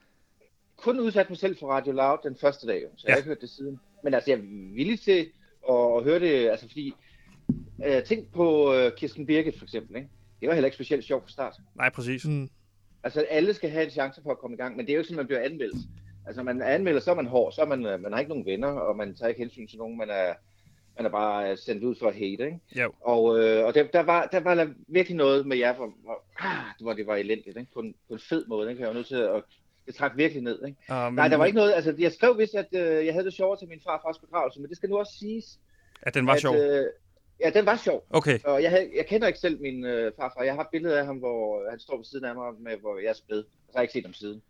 [0.76, 3.08] kun udsat mig selv for Radio Loud den første dag, så ja.
[3.08, 3.80] jeg har ikke hørt det siden.
[4.04, 4.42] Men altså, jeg er
[4.74, 5.30] villig til
[5.70, 6.94] at, at høre det, altså fordi,
[7.86, 10.08] øh, tænk på øh, Kirsten Birgit for eksempel, ikke?
[10.40, 11.54] Det var heller ikke specielt sjovt fra start.
[11.74, 12.24] Nej, præcis.
[12.24, 12.48] mm,
[13.04, 15.00] Altså, alle skal have en chance for at komme i gang, men det er jo
[15.00, 15.76] ikke sådan, man bliver anmeldt.
[16.26, 18.28] Altså, man er anmelder, så er man hård, så er man, øh, man har ikke
[18.28, 20.34] nogen venner, og man tager ikke hensyn til nogen, man er,
[20.96, 22.58] man er bare øh, sendt ud for at hate, ikke?
[22.76, 22.86] Ja.
[23.00, 26.24] Og, øh, og der, der, var, der var der virkelig noget med jer, hvor, hvor,
[26.38, 27.72] ah, hvor det var elendigt, ikke?
[27.74, 28.80] På en, på en fed måde, ikke?
[28.80, 29.42] Jeg var nødt til at,
[29.86, 30.78] det trak virkelig ned, ikke?
[30.90, 33.24] Uh, men, Nej, der var ikke noget, altså, jeg skrev vist, at øh, jeg havde
[33.24, 35.58] det sjovere til min farfars begravelse, men det skal nu også siges,
[36.02, 36.56] At den var at, sjov.
[36.56, 36.86] Øh,
[37.40, 38.06] ja, den var sjov.
[38.10, 40.42] Okay, Og jeg, havde, jeg kender ikke selv min øh, farfar.
[40.42, 42.98] Jeg har et billede af ham, hvor han står ved siden af mig, med, hvor
[42.98, 43.42] jeg er spæd.
[43.42, 44.42] Så har jeg ikke set ham siden.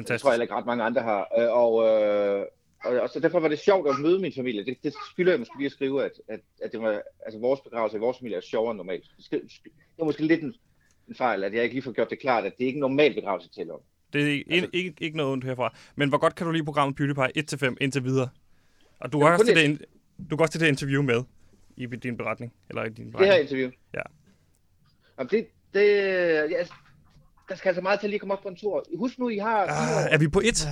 [0.00, 0.22] Det fantastisk.
[0.24, 1.20] tror jeg ikke ret mange andre har.
[1.38, 2.46] Øh, og, øh,
[2.84, 4.64] og, og, så derfor var det sjovt at møde min familie.
[4.64, 7.60] Det, det skylder jeg måske lige at skrive, at, at, at det var, altså vores
[7.60, 9.04] begravelse i vores familie er sjovere end normalt.
[9.30, 10.54] Det det var måske lidt en,
[11.08, 12.80] en fejl, at jeg ikke lige får gjort det klart, at det ikke er en
[12.80, 13.80] normal begravelse til om.
[14.12, 15.74] Det er ikke, ikke, ikke, ikke noget ondt herfra.
[15.96, 18.28] Men hvor godt kan du lide programmet PewDiePie 1 til 5 indtil videre?
[19.00, 19.84] Og du har også det,
[20.30, 21.22] du går også til det interview med
[21.76, 22.52] i din beretning.
[22.68, 23.42] Eller i din Det her beretning.
[23.42, 23.70] interview.
[23.94, 24.02] Ja.
[25.18, 25.86] Jamen, det, det,
[26.50, 26.64] ja,
[27.50, 28.84] der skal altså meget til at lige komme op på en tur.
[28.96, 29.66] Husk nu, I har...
[29.66, 30.68] Ah, er vi på 1?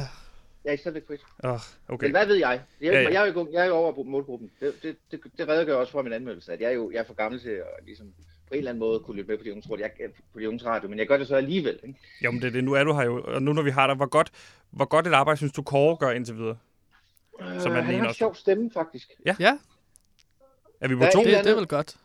[0.64, 1.20] Ja, I er stadigvæk på et.
[1.44, 2.04] Oh, Okay.
[2.06, 2.60] Men hvad ved jeg?
[2.80, 3.10] Jeg, Ja, ja, ja.
[3.10, 3.20] ja.
[3.20, 4.50] jeg, er, jo, jeg er jo over målgruppen.
[4.60, 7.04] Det, det, det, det redegør også for min anmeldelse, at jeg er jo jeg er
[7.04, 8.06] for gammel til at ligesom,
[8.48, 9.90] på en eller anden måde kunne lytte med på de unge, jeg,
[10.32, 11.78] på de unge radio, men jeg gør det så alligevel.
[11.82, 11.98] Ikke?
[12.24, 13.22] Jo, men det, er det, nu er du her jo.
[13.26, 14.30] Og nu når vi har dig, hvor godt,
[14.70, 16.56] hvor godt et arbejde synes du, Kåre gør indtil videre?
[17.38, 19.10] Som er Øh, den han har en sjov stemme, faktisk.
[19.26, 19.36] ja,
[20.80, 21.18] Er vi på Der to?
[21.18, 21.96] det, eller det er andet- vel godt.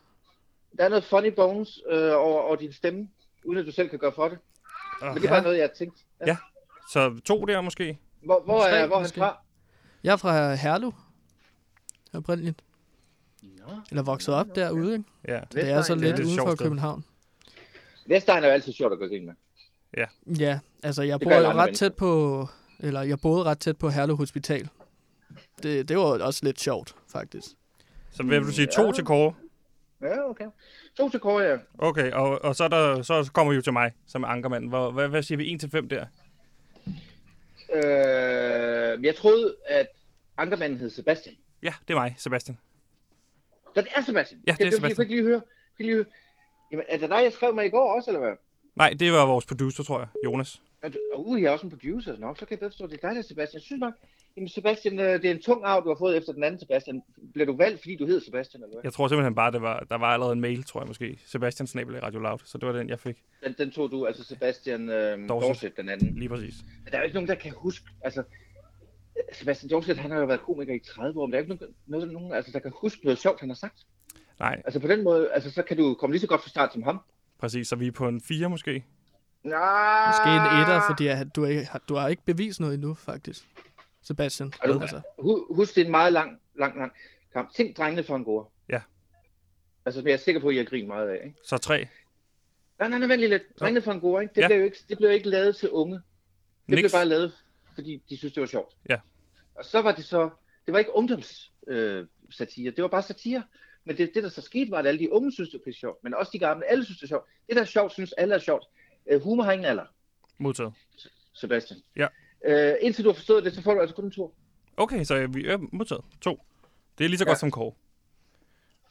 [0.78, 3.10] Der er noget funny bones øh, over, over din stemme,
[3.44, 4.38] uden at du selv kan gøre for det.
[5.02, 5.98] Oh, Men det er bare noget, jeg har tænkt.
[6.28, 6.38] Ja.
[6.92, 8.00] Så to der måske?
[8.26, 9.38] Hvor, hvor, Tre, er, hvor er han fra?
[10.04, 10.94] Jeg er fra Herlev.
[12.14, 12.64] Oprindeligt.
[13.44, 13.74] Nå.
[13.90, 15.06] Eller vokset op derude, ikke?
[15.28, 15.40] Ja.
[15.54, 16.56] Det er så lidt uden for.
[16.56, 17.06] København.
[18.06, 19.34] Vestegn er jo altid sjovt at gå grin med.
[20.40, 21.86] Ja, altså jeg bor jo ret mennesker.
[21.90, 22.48] tæt på,
[22.80, 24.70] eller jeg boede ret tæt på Herlev Hospital.
[25.64, 27.46] Det, det var også lidt sjovt, faktisk.
[28.12, 28.92] Så vil du sige to Ja.
[28.92, 29.34] til Kåre?
[30.04, 30.46] Ja, okay.
[30.98, 31.58] To til Kåre, ja.
[31.78, 34.70] Okay, og, og så, er der, så kommer vi jo til mig, som er ankermanden.
[34.70, 35.54] Hvor, hvad, hvad siger vi?
[35.54, 36.06] 1 til 5 der?
[37.74, 39.88] Øh, jeg troede, at
[40.38, 41.36] ankermanden hed Sebastian.
[41.64, 42.58] Ja, det er mig, Sebastian.
[43.76, 44.42] Så det er Sebastian?
[44.48, 44.90] Ja, det er Jeg, Sebastian.
[44.90, 45.42] jeg kunne ikke lige høre.
[45.42, 46.06] Jeg ikke lige høre.
[46.72, 48.34] Jamen, er det dig, jeg skrev med i går også, eller hvad?
[48.76, 50.08] Nej, det var vores producer, tror jeg.
[50.26, 50.62] Jonas.
[51.16, 52.18] Uh, jeg er også en producer.
[52.18, 53.60] Nå, så kan jeg bedre forstå, det er dig, der er Sebastian.
[53.60, 53.94] Jeg synes nok,
[54.38, 57.02] jamen Sebastian, øh, det er en tung arv, du har fået efter den anden Sebastian.
[57.34, 58.82] Bliver du valgt, fordi du hedder Sebastian, eller hvad?
[58.84, 61.20] Jeg tror simpelthen bare, det var, der var allerede en mail, tror jeg måske.
[61.26, 62.40] Sebastian Snabel i Radio Loud.
[62.46, 63.18] Så det var den, jeg fik.
[63.44, 65.48] Den, den tog du, altså Sebastian øh, Dorset.
[65.50, 66.16] Dorset, den anden.
[66.16, 66.56] Lige præcis.
[66.84, 68.24] Men der er jo ikke nogen, der kan huske, altså...
[69.34, 71.66] Sebastian Dorset, han har jo været komiker i 30 år, men der er jo ikke
[71.66, 73.78] nogen, nogen, nogen altså, der kan huske noget sjovt, han har sagt.
[74.40, 76.74] Nej, Altså på den måde, altså, så kan du komme lige så godt fra start
[76.74, 77.00] som ham.
[77.40, 77.68] præcis.
[77.68, 78.84] Så vi er på en 4 måske.
[79.44, 80.08] Nej.
[80.08, 83.48] Måske en etter, fordi du, ikke, har- du har ikke bevist noget endnu, faktisk.
[84.04, 84.54] Sebastian.
[84.64, 85.02] Er du- Altså.
[85.20, 86.92] Hu- Husk, det er en meget lang, lang, lang.
[87.34, 87.54] kamp.
[87.54, 88.46] Tænk drengene for en gode.
[88.70, 88.82] Ja.
[89.86, 91.22] Altså, jeg er sikker på, at I har grinet meget af.
[91.26, 91.38] Ikke?
[91.44, 91.88] Så tre.
[92.80, 93.60] Nej, nej, nej, vent lige lidt.
[93.60, 94.34] Drengene for en gode, ikke?
[94.36, 94.48] Det, Ja.
[94.48, 95.96] blev jo ikke, det blev jo ikke lavet til unge.
[95.96, 96.04] Det
[96.68, 96.82] Niks.
[96.82, 97.34] blev bare lavet,
[97.76, 98.76] fordi de synes, det var sjovt.
[98.90, 99.00] Ja.
[99.56, 100.30] Og så var det så,
[100.66, 103.44] det var ikke ungdoms øh, satire, det var bare satire.
[103.86, 106.04] Men det, det, der så skete, var, at alle de unge synes, det var sjovt.
[106.04, 107.28] Men også de gamle, alle synes, det er sjovt.
[107.48, 108.66] Det, der er sjovt, synes alle er sjovt.
[109.12, 109.86] Øh, humor har ingen alder,
[110.38, 110.74] Modtaget.
[111.34, 111.80] Sebastian.
[111.96, 112.08] Ja.
[112.46, 114.34] Øh, indtil du har forstået det, så får du altså kun to.
[114.78, 116.04] Okay, så vi er modtaget.
[116.22, 116.40] To.
[116.98, 117.30] Det er lige så Ja.
[117.30, 117.74] godt som Kåre.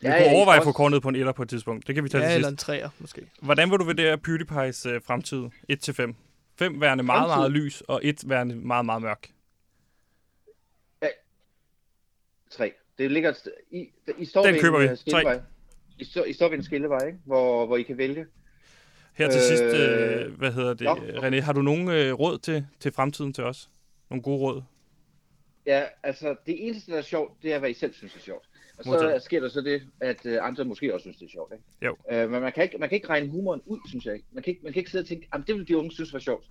[0.01, 1.87] Vi Ja, kunne ja, overveje at få Kåre ned på en etter på et tidspunkt.
[1.87, 2.53] Det kan vi tage Ja, til eller sidst.
[2.63, 3.31] en træer, måske.
[3.43, 5.45] Hvordan vil du vurdere PewDiePie's øh, fremtid?
[5.73, 6.15] 1-5.
[6.57, 7.37] 5 værende meget, Fremtid?
[7.37, 9.29] meget lys, og 1 værende meget, meget mørk.
[12.51, 12.73] Tre.
[12.99, 13.87] Det ligger et sted- I,
[14.19, 14.85] I står Den ved køber en vi.
[14.85, 14.97] øh, Tre.
[14.97, 15.41] skillevej.
[15.99, 17.19] I, står, I står ved en skillevej, ikke?
[17.25, 18.27] Hvor, hvor I kan vælge.
[19.15, 20.85] Her til øh, sidst, Øh, hvad hedder det?
[20.85, 20.93] nå.
[20.95, 23.71] René, har du nogen øh, råd til, til fremtiden til os?
[24.11, 24.63] Nogle gode råd?
[25.67, 28.49] Ja, altså det eneste, der er sjovt, det er, hvad I selv synes er sjovt.
[28.79, 29.23] Og så Modtaget.
[29.23, 31.53] sker der så det, at øh, andre måske også synes, det er sjovt.
[31.53, 31.65] Ikke?
[31.83, 31.97] Jo.
[32.13, 34.27] Øh, men man kan, ikke, man kan ikke regne humoren ud, synes jeg ikke.
[34.33, 36.13] Man kan ikke, man kan ikke sidde og tænke, at det vil de unge synes
[36.13, 36.45] var sjovt.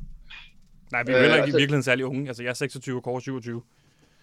[0.91, 2.27] Nej, vi er jo Øh, heller ikke altså- i virkeligheden særlig unge.
[2.27, 3.61] Altså, jeg er 26, og Kåre 27.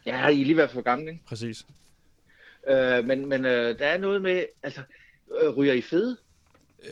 [0.07, 1.25] Ja, I er lige været for gamle, ikke?
[1.27, 1.67] Præcis.
[2.69, 4.81] Øh, men men øh, der er noget med, altså,
[5.43, 6.17] øh, ryger I fede?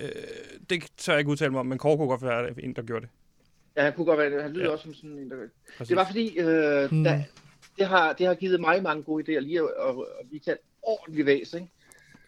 [0.00, 0.08] Øh,
[0.70, 3.02] det tør jeg ikke udtale mig om, men Kåre kunne godt være en, der gjorde
[3.02, 3.10] det.
[3.76, 4.70] Ja, han kunne godt være, han lyder Ja.
[4.70, 5.36] også som sådan en, der...
[5.78, 5.88] Præcis.
[5.88, 7.04] Det var fordi, øh, Hmm.
[7.04, 7.22] der,
[7.78, 10.58] det, har, det har givet mig mange gode idéer lige at, at, at blive taget
[10.82, 11.68] ordentligt væs, ikke?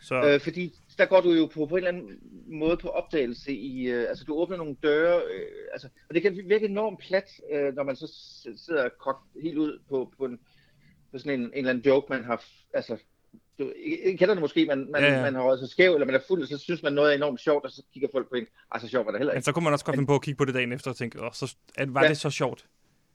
[0.01, 3.53] Så Øh, fordi der går du jo på, på en eller anden måde på opdagelse
[3.53, 7.25] i, øh, altså du åbner nogle døre, øh, altså, og det kan virke enormt plat,
[7.53, 8.13] øh, når man så
[8.57, 10.39] sidder og kogt helt ud på, på, en,
[11.13, 12.45] på sådan en, en eller anden joke, man har,
[12.75, 12.97] altså,
[13.59, 16.07] du I, kender det måske, man, man, Ja, ja, man har røget sig skæv, eller
[16.07, 18.29] man er fuld, og så synes man noget er enormt sjovt, og så kigger folk
[18.29, 19.45] på en, ej, så sjovt var det heller men ikke.
[19.45, 21.23] så kunne man også godt finde på at kigge på det dagen efter og tænke,
[21.23, 22.09] Åh, så, at, var Ja.
[22.09, 22.65] det så sjovt?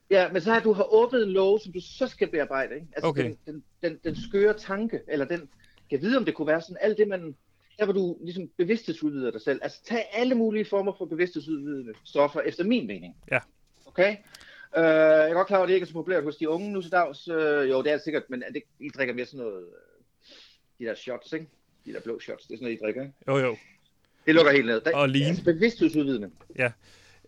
[0.10, 2.88] Ja, men så har du har åbnet en låge, som du så skal bearbejde, ikke?
[2.96, 3.24] Altså Okay.
[3.24, 5.50] den, den, den, den skøre tanke, eller den,
[5.89, 7.36] kan vide, om det kunne være sådan, alt det man,
[7.80, 9.60] der hvor du ligesom bevidsthedsudvider dig selv.
[9.64, 13.16] Altså tag alle mulige former for bevidsthedsudvidende stoffer, efter min mening.
[13.32, 13.39] Ja.
[13.86, 14.10] Okay?
[14.78, 16.72] Øh, jeg er godt klar over, at det ikke er så populært hos de unge
[16.72, 17.28] nu til dags.
[17.28, 17.36] Øh,
[17.70, 19.70] jo, det er det sikkert, men er det, I drikker mere sådan noget, øh,
[20.84, 21.48] de der shots, ikke?
[21.86, 23.14] De der blå shots, det er sådan noget, I drikker, ikke?
[23.28, 23.58] Jo, jo.
[24.26, 24.82] Det lukker helt ned.
[24.82, 25.28] Der, Og lean.
[25.28, 26.32] Altså bevidsthedsudvidende.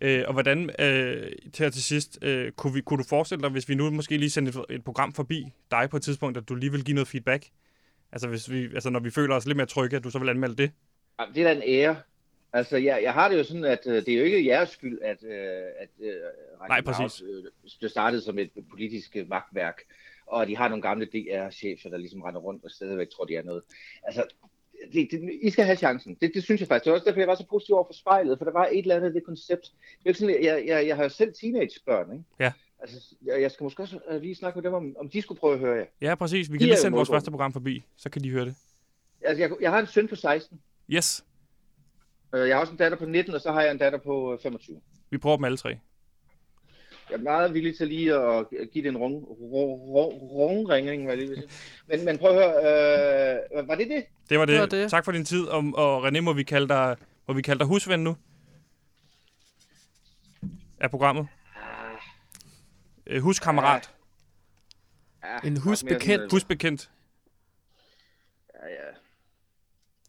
[0.02, 3.50] Øh, og hvordan, øh, til her til sidst, øh, kunne, vi, kunne du forestille dig,
[3.50, 6.48] hvis vi nu måske lige sendte et, et program forbi dig på et tidspunkt, at
[6.48, 7.46] du lige vil give noget feedback?
[8.12, 10.28] Altså, hvis vi, altså når vi føler os lidt mere trygge, at du så vil
[10.28, 10.70] anmelde det?
[11.20, 11.96] Jamen, det er da en ære.
[12.52, 14.98] Altså, jeg, jeg har det jo sådan, at øh, det er jo ikke jeres skyld,
[15.02, 15.32] at, øh,
[15.78, 16.14] at øh,
[16.68, 17.20] Nej, præcis.
[17.20, 19.80] Loud, øh, blev startet som et politisk magtværk,
[20.26, 23.42] og de har nogle gamle DR-chefer, der ligesom render rundt og stadigvæk tror, de er
[23.42, 23.62] noget.
[24.02, 24.24] Altså,
[24.92, 26.16] det, det, I skal have chancen.
[26.20, 26.84] Det, det synes jeg faktisk.
[26.84, 28.78] Det var også derfor, jeg var så positiv over for spejlet, for der var et
[28.78, 29.72] eller andet det koncept.
[30.04, 32.24] Det er sådan, jeg, jeg, jeg har jo selv teenagebørn, ikke?
[32.40, 32.52] Ja.
[32.80, 35.38] Altså, jeg, jeg skal måske også øh, lige snakke med dem, om, om de skulle
[35.38, 35.86] prøve at høre jer.
[36.00, 36.52] Ja, præcis.
[36.52, 38.54] Vi De kan er lige sende vores første program forbi, så kan de høre det.
[39.22, 40.60] Altså, jeg, jeg har en søn på 16.
[40.90, 41.24] Yes,
[42.34, 44.32] Øh, Jeg har også en datter på 19, og så har jeg en datter på
[44.32, 44.80] øh, 25.
[45.10, 45.78] vi prøver dem alle tre.
[47.10, 51.16] Jeg er meget villig til lige at give det en rung, rung, rung, rungringning, hvad
[51.16, 51.50] jeg lige vil sige.
[51.86, 54.04] Men, men prøv at høre, øh, var det det?
[54.30, 54.52] Det var det.
[54.52, 54.90] Det var det.
[54.90, 56.96] Tak for din tid, og, og René, må vi kalde dig,
[57.28, 58.16] må vi kalde dig husven nu?
[60.80, 61.28] Af programmet?
[63.06, 63.90] Øh, huskammerat.
[65.24, 66.32] Ja, En nok husbekendt.
[66.32, 66.90] Husbekendt.
[68.54, 68.90] Ja, ja.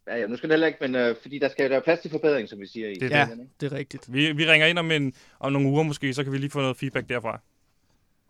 [0.08, 2.00] Ja, ja, nu skal det heller ikke, men øh, fordi der skal jo være plads
[2.00, 3.28] til forbedring, som vi siger i Det er Ja,
[3.60, 4.12] det er rigtigt.
[4.12, 6.60] Vi, vi ringer ind om, en, om nogle uger måske, så kan vi lige få
[6.60, 7.40] noget feedback derfra.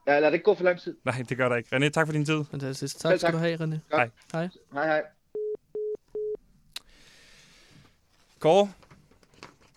[0.06, 0.96] Ja, lad det ikke gå for lang tid.
[1.04, 1.76] Nej, det gør der ikke.
[1.76, 2.44] René, tak for din tid.
[2.50, 3.00] Fantastisk.
[3.00, 3.32] Selv Tak skal tak.
[3.32, 3.96] du have, René.
[3.96, 4.10] Hej.
[4.32, 4.48] Hej.
[4.72, 5.02] Hej, hej.
[8.38, 8.72] Kåre,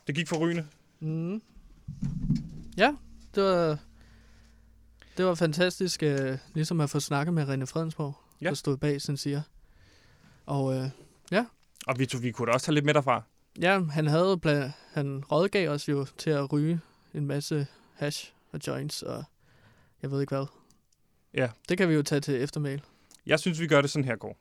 [0.08, 0.68] det gik for rygende.
[1.00, 1.42] Mm.
[2.78, 2.96] Ja,
[3.36, 3.78] det var,
[5.18, 8.46] det var fantastisk, øh, ligesom at få snakket med René Fredensborg, Ja.
[8.46, 8.50] ja.
[8.50, 9.42] der stod bag, sådan siger.
[10.46, 10.84] Og øh,
[11.88, 13.24] Og vi, tog, vi kunne da også tage lidt med derfra.
[13.62, 16.80] ja, han havde bla- han rådgav os jo til at ryge
[17.14, 19.24] en masse hash og joints, og
[20.02, 20.46] jeg ved ikke hvad.
[21.34, 21.50] Ja.
[21.70, 22.82] Det kan vi jo tage til eftermæl.
[23.26, 24.34] Jeg synes, vi gør det sådan her, Kåre.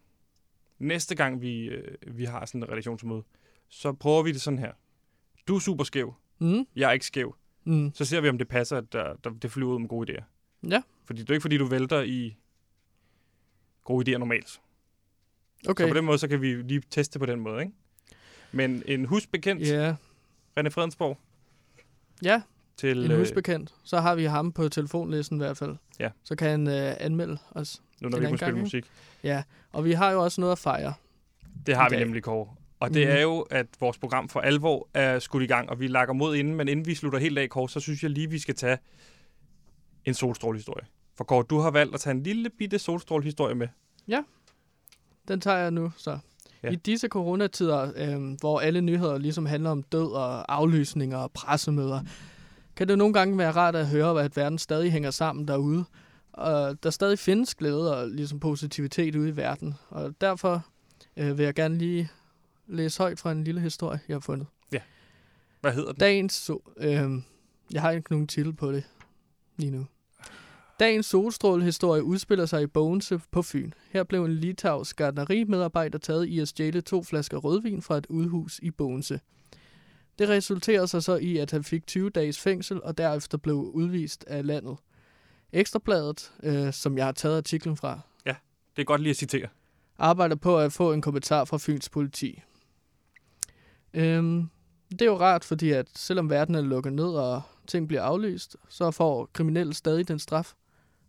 [0.79, 3.23] Næste gang, vi, øh, vi har sådan en redaktionsmøde,
[3.69, 4.73] så prøver vi det sådan her.
[5.49, 6.15] Du er super skæv.
[6.39, 6.67] Mm.
[6.77, 7.37] Jeg er ikke skæv.
[7.65, 7.91] Mm.
[7.95, 10.23] Så ser vi, om det passer, at der, der, det flyver ud med gode idéer.
[10.69, 12.37] Ja, Fordi det er ikke, fordi du vælter i
[13.85, 14.61] gode idéer normalt.
[15.69, 15.85] Okay.
[15.85, 17.73] Så på den måde, så kan vi lige teste på den måde, ikke?
[18.53, 19.95] Men en husbekendt, yeah.
[20.57, 21.19] Ja, René Fredensborg,
[22.23, 22.43] ja
[22.77, 23.05] til...
[23.05, 23.75] en øh, husbekendt.
[23.85, 25.77] Så har vi ham på telefonlisten i hvert fald.
[25.99, 26.09] Ja.
[26.25, 27.83] Så kan han øh, anmelde os.
[28.01, 28.85] nu når vi gang, spille musik.
[29.25, 29.43] Ja,
[29.73, 30.95] og vi har jo også noget at fejre.
[31.67, 32.05] Det har vi dag.
[32.05, 32.49] nemlig, Kåre.
[32.81, 33.17] Og det Mhm.
[33.17, 36.37] er jo, at vores program for alvor er skudt i gang, og vi lakker mod
[36.37, 38.79] inden, men inden vi slutter helt af, Kåre, så synes jeg lige, vi skal tage
[40.05, 40.87] en solstrålehistorie.
[41.17, 43.69] For Kåre, du har valgt at tage en lille bitte solstrålehistorie med.
[45.31, 46.11] Den tager jeg nu, så.
[46.11, 46.19] Ja.
[46.63, 46.71] Ja.
[46.71, 52.01] I disse coronatider, øh, hvor alle nyheder ligesom handler om død og aflysninger og pressemøder,
[52.77, 55.85] kan det nogle gange være rart at høre, at verden stadig hænger sammen derude.
[56.33, 59.75] Og der stadig findes glæde og ligesom positivitet ude i verden.
[59.89, 60.67] Og derfor
[61.17, 62.11] øh, vil jeg gerne lige
[62.67, 64.47] læse højt fra en lille historie, jeg har fundet.
[65.61, 66.01] Hvad hedder den?
[66.01, 67.11] Dagens so øh,
[67.73, 68.85] Jeg har ikke nogen titel på det
[69.57, 69.87] lige nu.
[70.81, 73.73] Dagens solstrålehistorie udspiller sig i Bogense på Fyn.
[73.91, 78.61] Her blev en litauisk gardnerimedarbejder taget i at stjæle to flasker rødvin fra et udhus
[78.63, 79.21] i Bogense.
[80.19, 84.25] Det resulterede sig så i, at han fik 20 dages fængsel og derefter blev udvist
[84.25, 84.77] af landet.
[85.53, 88.01] Ekstrabladet, øh, som jeg har taget artiklen fra,
[88.77, 89.49] Det er godt lige at citere.
[89.99, 92.43] arbejder på at få en kommentar fra Fyns politi.
[93.95, 94.49] Øhm,
[94.91, 98.57] det er jo rart, fordi at selvom verden er lukket ned og ting bliver aflyst,
[98.69, 100.55] så får kriminelle stadig den straf,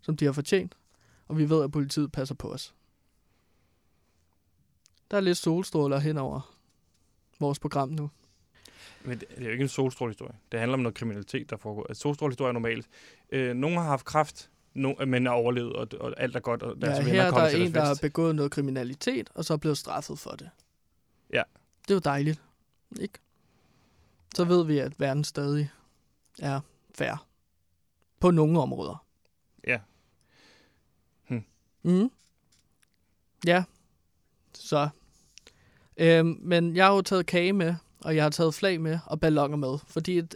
[0.02, 0.76] som de har fortjent,
[1.28, 2.76] og vi ved, at politiet passer på os.
[5.12, 6.56] Der er lidt solstråler henover
[7.40, 8.10] vores program nu.
[9.06, 10.34] Men det er jo ikke en solstrålehistorie.
[10.52, 11.86] Det handler om noget kriminalitet, der foregår.
[11.90, 12.88] Altså, solstrålehistorie er normalt.
[13.30, 16.82] Øh, nogle har haft kraft, no, men er overlevet, og, og alt er godt, og
[16.82, 19.58] deres Ja, her der kommer er en, der har begået noget kriminalitet, og så er
[19.58, 20.50] blevet straffet for det.
[21.34, 21.44] Ja.
[21.82, 22.42] Det er jo dejligt,
[23.00, 23.20] ikke?
[24.36, 25.72] Så ved vi, at verden stadig
[26.40, 26.60] er
[26.96, 27.28] fair.
[28.20, 29.06] På nogle områder.
[29.68, 29.80] Ja.
[31.84, 32.10] Mm.
[33.46, 33.64] Ja.
[34.54, 34.90] Så.
[35.98, 39.20] Øhm, men jeg har jo taget kage med, og jeg har taget flag med og
[39.20, 39.78] ballonger med.
[39.88, 40.36] Fordi det,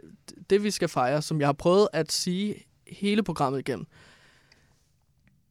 [0.49, 3.85] det, vi skal fejre, som jeg har prøvet at sige hele programmet igennem,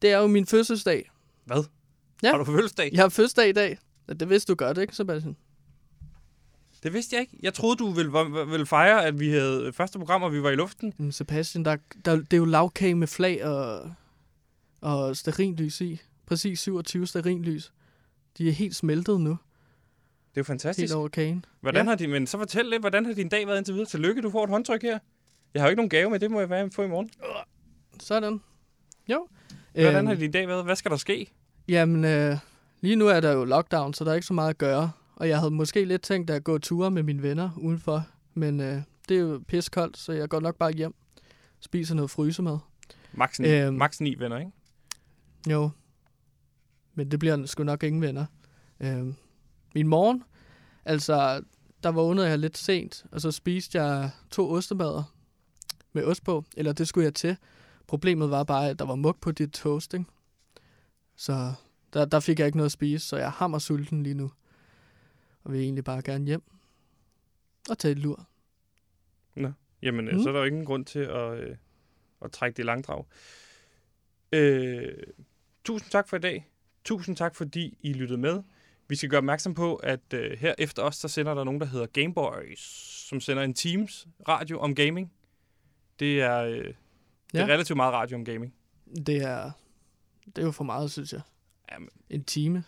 [0.01, 1.11] det er jo min fødselsdag.
[1.45, 1.63] Hvad?
[2.23, 2.31] Ja.
[2.31, 2.89] Har du fødselsdag?
[2.93, 3.77] Jeg har fødselsdag i dag.
[4.19, 5.35] Det vidste du godt, ikke, Sebastian?
[6.83, 7.37] Det vidste jeg ikke.
[7.43, 8.11] Jeg troede, du ville,
[8.47, 11.11] ville fejre, at vi havde første program, og vi var i luften.
[11.11, 13.91] Sebastian, der, der, det er jo lavkage med flag og,
[14.85, 16.01] og sterinlys i.
[16.25, 17.73] Præcis 27 sterinlys.
[18.37, 19.29] De er helt smeltet nu.
[19.29, 19.37] Det
[20.35, 20.81] er jo fantastisk.
[20.81, 21.45] Helt over kagen.
[21.61, 21.89] Hvordan Ja.
[21.89, 23.89] har din, men så fortæl lidt, hvordan har din dag været indtil videre?
[23.89, 24.99] Tillykke, du får et håndtryk her.
[25.53, 27.09] Jeg har jo ikke nogen gave med, det må jeg være få i morgen.
[27.99, 28.41] Sådan.
[29.09, 29.27] Jo.
[29.73, 30.63] Hvordan Øhm, har din dag været?
[30.65, 31.31] Hvad skal der ske?
[31.67, 32.37] Jamen, øh,
[32.81, 34.91] lige nu er der jo lockdown, så der er ikke så meget at gøre.
[35.15, 38.07] Og jeg havde måske lidt tænkt at gå ture med mine venner udenfor.
[38.33, 40.93] Men øh, det er jo piskoldt, så jeg går nok bare hjem.
[41.59, 42.57] Spiser noget frysemad.
[43.13, 43.75] Max 9, Øhm.
[43.75, 44.51] max 9 venner, ikke?
[45.49, 45.69] Jo.
[46.93, 48.25] Men det bliver sgu nok ingen venner.
[48.79, 49.15] Øhm,
[49.75, 50.23] min morgen,
[50.85, 51.43] altså,
[51.83, 55.15] der vågnede jeg lidt sent, og så spiste jeg to ostemader
[55.93, 57.37] med ost på, eller det skulle jeg til.
[57.87, 60.05] Problemet var bare, at der var mug på dit toast, ikke?
[61.15, 61.53] Så
[61.93, 64.31] der, der fik jeg ikke noget at spise, så jeg er hammer sulten lige nu.
[65.43, 66.43] Og vil egentlig bare gerne hjem
[67.69, 68.27] og tage et lur.
[69.81, 70.11] Jamen, mm.
[70.11, 70.23] Mm.
[70.23, 71.55] så er der jo ingen grund til at, øh,
[72.21, 73.05] at trække det i langdrag.
[74.31, 74.93] Øh,
[75.65, 76.49] tusind tak for i dag.
[76.85, 78.43] Tusind tak, fordi I lyttede med.
[78.87, 81.67] Vi skal gøre opmærksom på, at øh, her efter os, så sender der nogen, der
[81.67, 82.59] hedder Gameboys,
[83.09, 85.11] som sender en Teams radio om gaming.
[85.99, 86.73] Det er, øh,
[87.31, 88.53] det er relativt meget radio om gaming.
[89.05, 89.51] Det er,
[90.25, 91.21] det er jo for meget, synes jeg.
[91.71, 91.89] Jamen.
[92.09, 92.63] En time.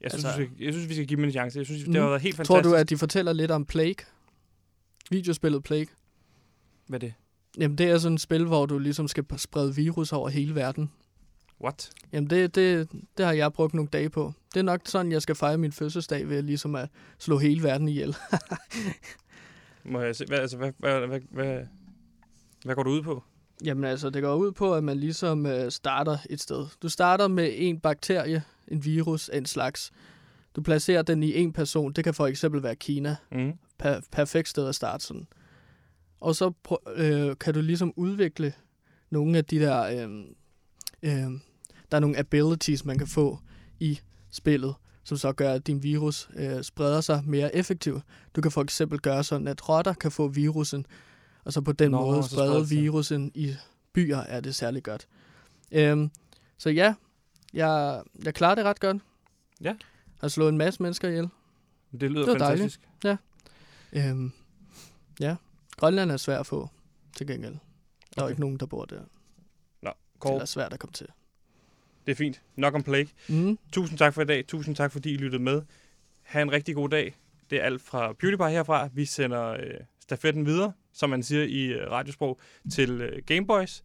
[0.00, 1.58] Jeg synes, Altså- vi, skal, jeg synes, vi skal give dem en chance.
[1.58, 1.92] Jeg synes, Mhm.
[1.92, 2.70] det har været helt Tror fantastisk.
[2.72, 4.06] du, at de fortæller lidt om Plague?
[5.10, 5.86] Videospillet Plague?
[6.86, 7.14] Hvad er det?
[7.58, 10.90] Jamen, det er sådan et spil, hvor du ligesom skal sprede virus over hele verden.
[11.64, 11.90] What?
[12.12, 14.32] Jamen, det, det, det har jeg brugt nogle dage på.
[14.54, 16.88] Det er nok sådan, jeg skal fejre min fødselsdag ved ligesom at
[17.18, 18.16] slå hele verden ihjel.
[19.84, 21.60] Må jeg se, hvad, altså, hvad, hvad, hvad, hvad,
[22.64, 23.22] hvad går du ud på?
[23.64, 26.66] Jamen altså, det går ud på, at man ligesom øh, starter et sted.
[26.82, 29.92] Du starter med en bakterie, en virus af en slags.
[30.56, 31.92] Du placerer den i en person.
[31.92, 33.16] Det kan for eksempel være Kina.
[33.32, 33.52] Mm.
[33.78, 35.26] Per- perfekt sted at starte sådan.
[36.22, 36.52] Og så
[36.94, 38.52] øh, kan du ligesom udvikle
[39.10, 39.82] nogle af de der...
[39.82, 40.24] Øh,
[41.02, 41.30] øh,
[41.90, 43.38] der er nogle abilities, man kan få
[43.80, 44.00] i
[44.30, 48.02] spillet, som så gør, at din virus øh, spreder sig mere effektivt.
[48.36, 50.86] Du kan for eksempel gøre sådan, at rotter kan få virusen,
[51.44, 53.54] og så på den Nå, måde sprede virusen i
[53.92, 55.06] byer, er det særlig godt.
[55.72, 56.10] Øhm,
[56.58, 56.94] så ja,
[57.54, 58.96] jeg, jeg klarer det ret godt.
[59.60, 59.68] Ja.
[59.68, 59.76] Jeg
[60.20, 61.28] har slået en masse mennesker ihjel.
[62.00, 62.80] Det lyder Det fantastisk.
[63.02, 63.22] dejligt.
[63.92, 64.32] Øhm,
[65.20, 65.36] ja,
[65.82, 66.68] Grønland er svært at få,
[67.16, 67.52] til gengæld.
[67.52, 67.60] Der er
[68.18, 68.30] jo Okay.
[68.32, 69.00] ikke nogen, der bor der.
[69.82, 71.06] Nå, Det Kåre, er svært at komme til.
[72.06, 72.42] det er fint.
[72.56, 73.08] Nok om Plague.
[73.28, 73.58] Mm.
[73.72, 74.46] Tusind tak for i dag.
[74.46, 75.62] Tusind tak, fordi I lyttede med.
[76.22, 77.16] Ha' en rigtig god dag.
[77.50, 78.88] Det er alt fra PewDiePie herfra.
[78.92, 82.40] Vi sender øh, stafetten videre, som man siger i øh, radiosprog,
[82.72, 83.82] til øh, Gameboys.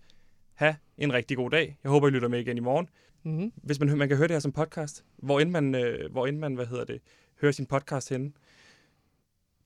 [0.54, 1.78] Ha' en rigtig god dag.
[1.84, 2.90] Jeg håber, I lytter med igen i morgen.
[3.24, 3.52] Mm.
[3.56, 6.38] Hvis man, man kan høre det her som podcast, hvor end man, øh, hvor end
[6.40, 7.02] man hvad hedder det,
[7.42, 8.32] hører sin podcast henne.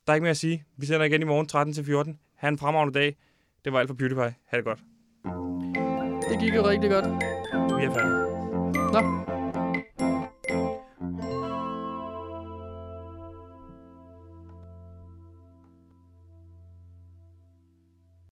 [0.07, 0.63] Der er ikke mere at sige.
[0.77, 2.19] Vi sender igen i morgen 13 til 14.
[2.35, 3.17] Ha' en fremragende dag.
[3.65, 4.35] Det var alt for PewDiePie.
[4.47, 4.79] Ha' det godt.
[6.29, 7.05] Det gik jo rigtig godt.
[7.79, 8.21] Vi er færdige.
[8.93, 9.01] Nå,